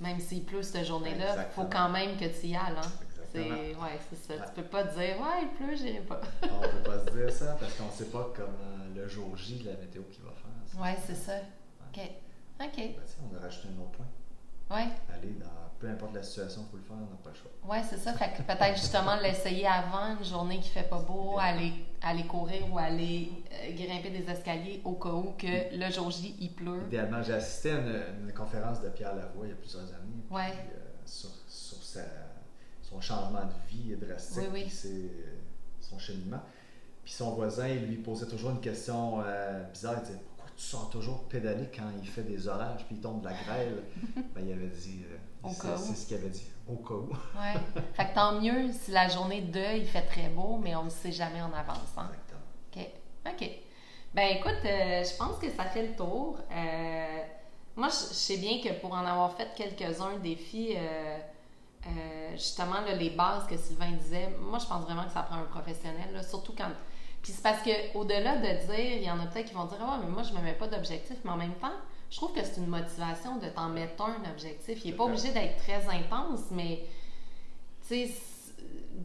même 0.00 0.18
s'il 0.20 0.44
pleut 0.44 0.62
cette 0.62 0.86
journée-là, 0.86 1.32
Exactement. 1.32 1.64
faut 1.66 1.70
quand 1.70 1.90
même 1.90 2.16
que 2.16 2.24
tu 2.24 2.46
y 2.46 2.54
ailles, 2.56 2.60
hein. 2.78 2.92
C'est, 3.32 3.38
Exactement. 3.42 3.84
ouais, 3.84 3.98
c'est 4.10 4.16
ça. 4.16 4.34
Ouais. 4.34 4.48
Tu 4.54 4.62
peux 4.62 4.68
pas 4.68 4.84
te 4.84 4.94
dire, 4.94 5.16
ouais, 5.20 5.42
il 5.42 5.48
pleut, 5.56 5.74
j'irai 5.76 6.00
pas. 6.00 6.20
On 6.42 6.60
ne 6.60 6.66
peut 6.68 6.82
pas 6.90 6.98
se 6.98 7.10
dire 7.16 7.32
ça 7.32 7.56
parce 7.60 7.74
qu'on 7.74 7.86
ne 7.86 7.90
sait 7.92 8.10
pas 8.10 8.30
comme 8.36 8.54
euh, 8.62 8.94
le 8.94 9.08
jour 9.08 9.36
J 9.36 9.62
la 9.64 9.72
météo 9.72 10.02
qui 10.10 10.20
va 10.20 10.30
faire. 10.32 10.80
Ouais, 10.82 10.96
c'est 11.06 11.14
ça. 11.14 11.36
OK. 11.92 12.00
OK. 12.60 12.76
Ben, 12.76 12.94
on 13.32 13.36
a 13.36 13.40
rajouté 13.40 13.68
un 13.68 13.80
autre 13.82 13.92
point. 13.92 14.06
Ouais. 14.70 14.88
Aller 15.12 15.32
dans 15.40 15.46
peu 15.78 15.88
importe 15.88 16.14
la 16.14 16.22
situation, 16.22 16.62
il 16.64 16.70
faut 16.70 16.76
le 16.76 16.82
faire, 16.84 16.96
on 16.96 17.10
n'a 17.10 17.16
pas 17.24 17.30
le 17.30 17.34
choix. 17.34 17.50
Ouais, 17.68 17.82
c'est 17.90 17.96
ça. 17.96 18.12
Fait 18.12 18.30
que 18.36 18.42
peut-être 18.42 18.76
justement 18.78 19.16
l'essayer 19.22 19.66
avant 19.66 20.16
une 20.16 20.24
journée 20.24 20.60
qui 20.60 20.68
fait 20.68 20.88
pas 20.88 21.00
beau, 21.00 21.38
aller, 21.40 21.72
aller 22.00 22.24
courir 22.24 22.72
ou 22.72 22.78
aller 22.78 23.32
euh, 23.52 23.72
grimper 23.74 24.10
des 24.10 24.30
escaliers 24.30 24.80
au 24.84 24.92
cas 24.92 25.08
où 25.08 25.32
que 25.36 25.76
le 25.76 25.90
jour 25.90 26.08
J, 26.12 26.36
il 26.38 26.52
pleut. 26.54 26.82
Idéalement, 26.86 27.20
j'ai 27.22 27.32
assisté 27.34 27.72
à 27.72 27.78
une, 27.78 28.28
une 28.28 28.32
conférence 28.32 28.80
de 28.80 28.90
Pierre 28.90 29.16
Lavoie 29.16 29.44
il 29.46 29.48
y 29.48 29.52
a 29.52 29.56
plusieurs 29.56 29.82
années. 29.82 30.22
Ouais. 30.30 30.52
euh, 30.52 30.78
sur 31.04 31.30
sur 31.48 31.82
sa- 31.82 32.00
son 32.92 33.00
changement 33.00 33.44
de 33.44 33.70
vie 33.70 33.96
drastique, 33.96 34.38
Oui, 34.38 34.48
oui. 34.52 34.60
puis 34.62 34.70
c'est, 34.70 35.10
son 35.80 35.98
cheminement. 35.98 36.40
Puis 37.04 37.12
son 37.14 37.32
voisin, 37.32 37.68
il 37.68 37.86
lui 37.86 37.96
posait 37.96 38.26
toujours 38.26 38.50
une 38.50 38.60
question 38.60 39.20
euh, 39.24 39.64
bizarre. 39.72 39.94
Il 39.98 40.02
disait 40.02 40.20
Pourquoi 40.28 40.50
tu 40.56 40.62
sors 40.62 40.90
toujours 40.90 41.24
pédaler 41.24 41.68
quand 41.74 41.90
il 42.00 42.08
fait 42.08 42.22
des 42.22 42.46
orages 42.46 42.84
puis 42.86 42.96
il 42.96 43.00
tombe 43.00 43.20
de 43.20 43.26
la 43.26 43.34
grêle? 43.34 43.82
Ben, 44.34 44.44
Il 44.46 44.52
avait 44.52 44.68
dit 44.68 45.00
euh, 45.10 45.48
c'est, 45.50 45.94
ce 45.94 46.06
qu'il 46.06 46.16
avait 46.16 46.28
dit. 46.28 46.46
Au 46.68 46.76
cas 46.76 46.94
où. 46.94 47.10
Ouais. 47.38 47.82
Fait 47.94 48.06
que 48.06 48.14
tant 48.14 48.40
mieux 48.40 48.70
si 48.72 48.92
la 48.92 49.08
journée 49.08 49.40
de, 49.40 49.78
il 49.78 49.86
fait 49.86 50.06
très 50.06 50.28
beau, 50.28 50.58
mais 50.62 50.76
on 50.76 50.84
ne 50.84 50.90
sait 50.90 51.12
jamais 51.12 51.42
en 51.42 51.52
avance. 51.52 51.78
Hein? 51.96 52.08
Exactement. 52.12 52.40
OK. 52.76 53.32
OK. 53.32 53.50
Ben 54.14 54.36
écoute, 54.36 54.64
euh, 54.64 55.02
je 55.02 55.16
pense 55.16 55.38
que 55.38 55.50
ça 55.50 55.64
fait 55.64 55.88
le 55.88 55.96
tour. 55.96 56.38
Euh, 56.52 57.18
moi, 57.76 57.88
je, 57.88 58.14
sais 58.14 58.36
bien 58.36 58.60
que 58.62 58.78
pour 58.80 58.92
en 58.92 59.04
avoir 59.06 59.34
fait 59.34 59.48
quelques-uns 59.56 60.18
défis, 60.18 60.74
euh, 60.76 61.18
euh, 61.86 62.32
justement, 62.32 62.80
là, 62.86 62.94
les 62.94 63.10
bases 63.10 63.46
que 63.46 63.56
Sylvain 63.56 63.90
disait, 63.92 64.30
moi, 64.40 64.58
je 64.58 64.66
pense 64.66 64.84
vraiment 64.84 65.04
que 65.04 65.12
ça 65.12 65.22
prend 65.22 65.36
un 65.36 65.44
professionnel, 65.44 66.12
là, 66.12 66.22
surtout 66.22 66.52
quand. 66.56 66.70
Puis 67.22 67.32
c'est 67.32 67.42
parce 67.42 67.62
que 67.62 67.70
au-delà 67.96 68.36
de 68.36 68.66
dire, 68.66 68.96
il 68.96 69.02
y 69.02 69.10
en 69.10 69.18
a 69.20 69.26
peut-être 69.26 69.46
qui 69.48 69.54
vont 69.54 69.64
dire, 69.66 69.78
ah, 69.80 69.98
mais 70.02 70.10
moi, 70.10 70.22
je 70.22 70.32
me 70.32 70.40
mets 70.40 70.54
pas 70.54 70.68
d'objectif, 70.68 71.16
mais 71.24 71.30
en 71.30 71.36
même 71.36 71.54
temps, 71.54 71.72
je 72.10 72.16
trouve 72.16 72.32
que 72.32 72.44
c'est 72.44 72.58
une 72.58 72.66
motivation 72.66 73.36
de 73.36 73.48
t'en 73.48 73.68
mettre 73.68 74.02
un 74.02 74.30
objectif. 74.30 74.84
Il 74.84 74.90
n'est 74.90 74.96
pas 74.96 75.04
obligé 75.04 75.30
d'être 75.32 75.56
très 75.58 75.86
intense, 75.88 76.50
mais 76.50 76.84
tu 77.88 78.06
sais, 78.06 78.10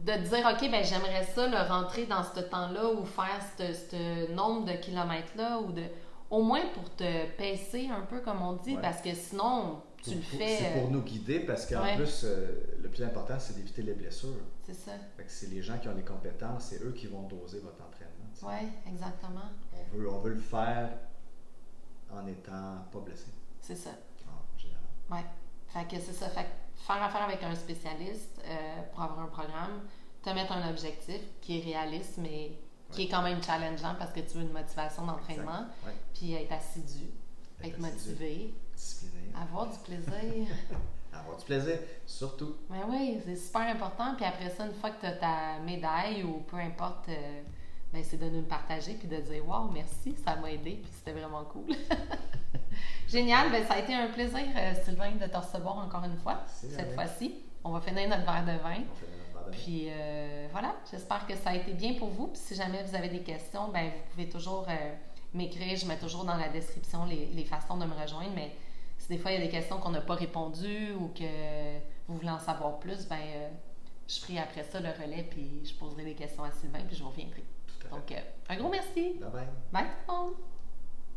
de 0.04 0.12
te 0.12 0.18
dire, 0.28 0.46
OK, 0.52 0.70
ben 0.70 0.84
j'aimerais 0.84 1.24
ça, 1.24 1.46
le 1.46 1.56
rentrer 1.68 2.06
dans 2.06 2.22
ce 2.22 2.40
temps-là 2.40 2.90
ou 2.92 3.04
faire 3.04 3.40
ce 3.58 3.72
ce 3.72 4.30
nombre 4.32 4.66
de 4.66 4.72
kilomètres-là 4.72 5.58
ou 5.60 5.72
de. 5.72 5.82
Au 6.30 6.42
moins 6.42 6.60
pour 6.74 6.94
te 6.94 7.26
pacer 7.38 7.88
un 7.90 8.02
peu, 8.02 8.20
comme 8.20 8.42
on 8.42 8.52
dit, 8.52 8.74
Ouais. 8.76 8.82
parce 8.82 9.00
que 9.00 9.14
sinon, 9.14 9.80
tu 10.08 10.14
Pour- 10.16 10.22
le 10.24 10.28
pour- 10.30 10.38
fais. 10.38 10.56
C'est 10.58 10.66
euh, 10.76 10.80
pour 10.80 10.90
nous 10.90 11.02
guider 11.02 11.40
parce 11.40 11.66
qu'en 11.66 11.82
Ouais. 11.82 11.96
plus, 11.96 12.22
euh, 12.24 12.76
le 12.82 12.88
plus 12.88 13.02
important, 13.02 13.38
c'est 13.38 13.54
d'éviter 13.54 13.82
les 13.82 13.94
blessures. 13.94 14.34
C'est 14.64 14.74
ça. 14.74 14.92
Fait 15.16 15.24
que 15.24 15.30
c'est 15.30 15.46
les 15.48 15.62
gens 15.62 15.78
qui 15.78 15.88
ont 15.88 15.94
les 15.94 16.04
compétences, 16.04 16.64
c'est 16.70 16.82
eux 16.82 16.92
qui 16.92 17.06
vont 17.06 17.22
doser 17.22 17.60
votre 17.60 17.82
entraînement. 17.82 18.14
Oui, 18.42 18.68
exactement. 18.92 19.50
On, 19.74 19.96
veut, 19.96 20.08
on 20.10 20.18
veut 20.20 20.34
le 20.34 20.40
faire 20.40 20.90
en 22.10 22.26
étant 22.26 22.84
pas 22.92 23.00
blessé, 23.00 23.26
C'est 23.60 23.74
ça. 23.76 23.90
en 24.26 24.58
général. 24.58 24.82
Ouais. 25.10 25.24
Fait 25.68 25.84
que 25.96 26.00
c'est 26.02 26.12
ça. 26.12 26.28
Fait 26.30 26.44
que 26.44 26.82
faire 26.86 27.02
affaire 27.02 27.22
avec 27.22 27.42
un 27.42 27.54
spécialiste 27.54 28.40
euh, 28.46 28.82
pour 28.92 29.02
avoir 29.02 29.20
un 29.20 29.26
programme, 29.26 29.82
te 30.22 30.30
mettre 30.30 30.52
un 30.52 30.70
objectif 30.70 31.20
qui 31.40 31.58
est 31.58 31.62
réaliste, 31.62 32.14
mais 32.18 32.52
qui 32.90 33.00
Ouais. 33.02 33.04
est 33.06 33.08
quand 33.10 33.22
même 33.22 33.42
challengeant 33.42 33.94
parce 33.98 34.12
que 34.12 34.20
tu 34.20 34.38
veux 34.38 34.42
une 34.44 34.52
motivation 34.52 35.04
d'entraînement. 35.06 35.66
Ouais. 35.84 35.92
puis 36.14 36.32
être 36.34 36.52
assidu, 36.52 37.10
être 37.62 37.74
assidu, 37.74 37.80
motivé, 37.82 38.54
Avoir 39.34 39.66
du 39.66 39.78
plaisir. 39.78 40.46
Avoir 41.12 41.36
du 41.36 41.44
plaisir, 41.44 41.78
surtout. 42.06 42.56
Mais 42.70 42.82
oui, 42.88 43.20
c'est 43.24 43.36
super 43.36 43.62
important. 43.62 44.14
Puis 44.16 44.24
après 44.24 44.50
ça, 44.50 44.66
une 44.66 44.74
fois 44.74 44.90
que 44.90 45.00
tu 45.00 45.06
as 45.06 45.12
ta 45.12 45.58
médaille 45.64 46.22
ou 46.22 46.40
peu 46.40 46.56
importe, 46.56 47.08
euh, 47.08 47.42
ben, 47.92 48.02
c'est 48.04 48.18
de 48.18 48.28
nous 48.28 48.40
le 48.40 48.46
partager 48.46 48.94
puis 48.94 49.08
de 49.08 49.16
dire 49.16 49.48
Waouh, 49.48 49.70
merci, 49.70 50.14
ça 50.24 50.36
m'a 50.36 50.50
aidé, 50.50 50.80
puis 50.82 50.90
c'était 50.92 51.18
vraiment 51.18 51.44
cool. 51.44 51.74
Génial, 53.08 53.50
ben, 53.50 53.64
ça 53.66 53.74
a 53.74 53.78
été 53.78 53.94
un 53.94 54.08
plaisir, 54.08 54.44
euh, 54.56 54.74
Sylvain, 54.84 55.12
de 55.12 55.26
te 55.26 55.36
recevoir 55.36 55.78
encore 55.78 56.04
une 56.04 56.18
fois, 56.18 56.42
cette 56.46 56.94
fois-ci. 56.94 57.34
On 57.64 57.70
va 57.70 57.80
finir 57.80 58.08
notre 58.08 58.24
verre 58.24 58.44
de 58.44 58.62
vin. 58.62 58.82
Puis 59.50 59.88
euh, 59.88 60.48
voilà, 60.52 60.76
j'espère 60.90 61.26
que 61.26 61.34
ça 61.34 61.50
a 61.50 61.54
été 61.54 61.72
bien 61.72 61.94
pour 61.94 62.08
vous. 62.08 62.28
Puis 62.28 62.40
si 62.40 62.54
jamais 62.54 62.82
vous 62.82 62.94
avez 62.94 63.08
des 63.08 63.22
questions, 63.22 63.68
ben 63.68 63.86
vous 63.86 64.10
pouvez 64.10 64.28
toujours 64.28 64.66
euh, 64.68 64.94
m'écrire. 65.34 65.76
Je 65.76 65.86
mets 65.86 65.98
toujours 65.98 66.24
dans 66.24 66.36
la 66.36 66.48
description 66.48 67.04
les, 67.04 67.26
les 67.26 67.44
façons 67.44 67.76
de 67.76 67.84
me 67.84 67.94
rejoindre. 67.94 68.30
Mais 68.34 68.52
si 69.08 69.14
des 69.14 69.18
fois 69.18 69.32
il 69.32 69.38
y 69.38 69.42
a 69.42 69.44
des 69.44 69.50
questions 69.50 69.78
qu'on 69.78 69.90
n'a 69.90 70.02
pas 70.02 70.14
répondues 70.14 70.92
ou 70.92 71.08
que 71.08 71.78
vous 72.06 72.16
voulez 72.16 72.30
en 72.30 72.38
savoir 72.38 72.78
plus, 72.78 73.08
ben 73.08 73.16
euh, 73.16 73.48
je 74.06 74.20
ferai 74.20 74.38
après 74.38 74.64
ça 74.64 74.80
le 74.80 74.90
relais 74.90 75.26
puis 75.30 75.64
je 75.64 75.74
poserai 75.74 76.04
des 76.04 76.14
questions 76.14 76.44
à 76.44 76.50
Sylvain 76.50 76.80
puis 76.86 76.96
je 76.96 77.02
vous 77.02 77.10
reviendrai. 77.10 77.44
Donc 77.90 78.12
euh, 78.12 78.20
un 78.50 78.56
gros 78.56 78.68
merci. 78.68 79.14
Bye 79.14 79.30
bye. 79.30 79.48
Bye 79.72 79.86
tout 80.06 80.12
le 80.12 80.18
monde. 80.18 80.34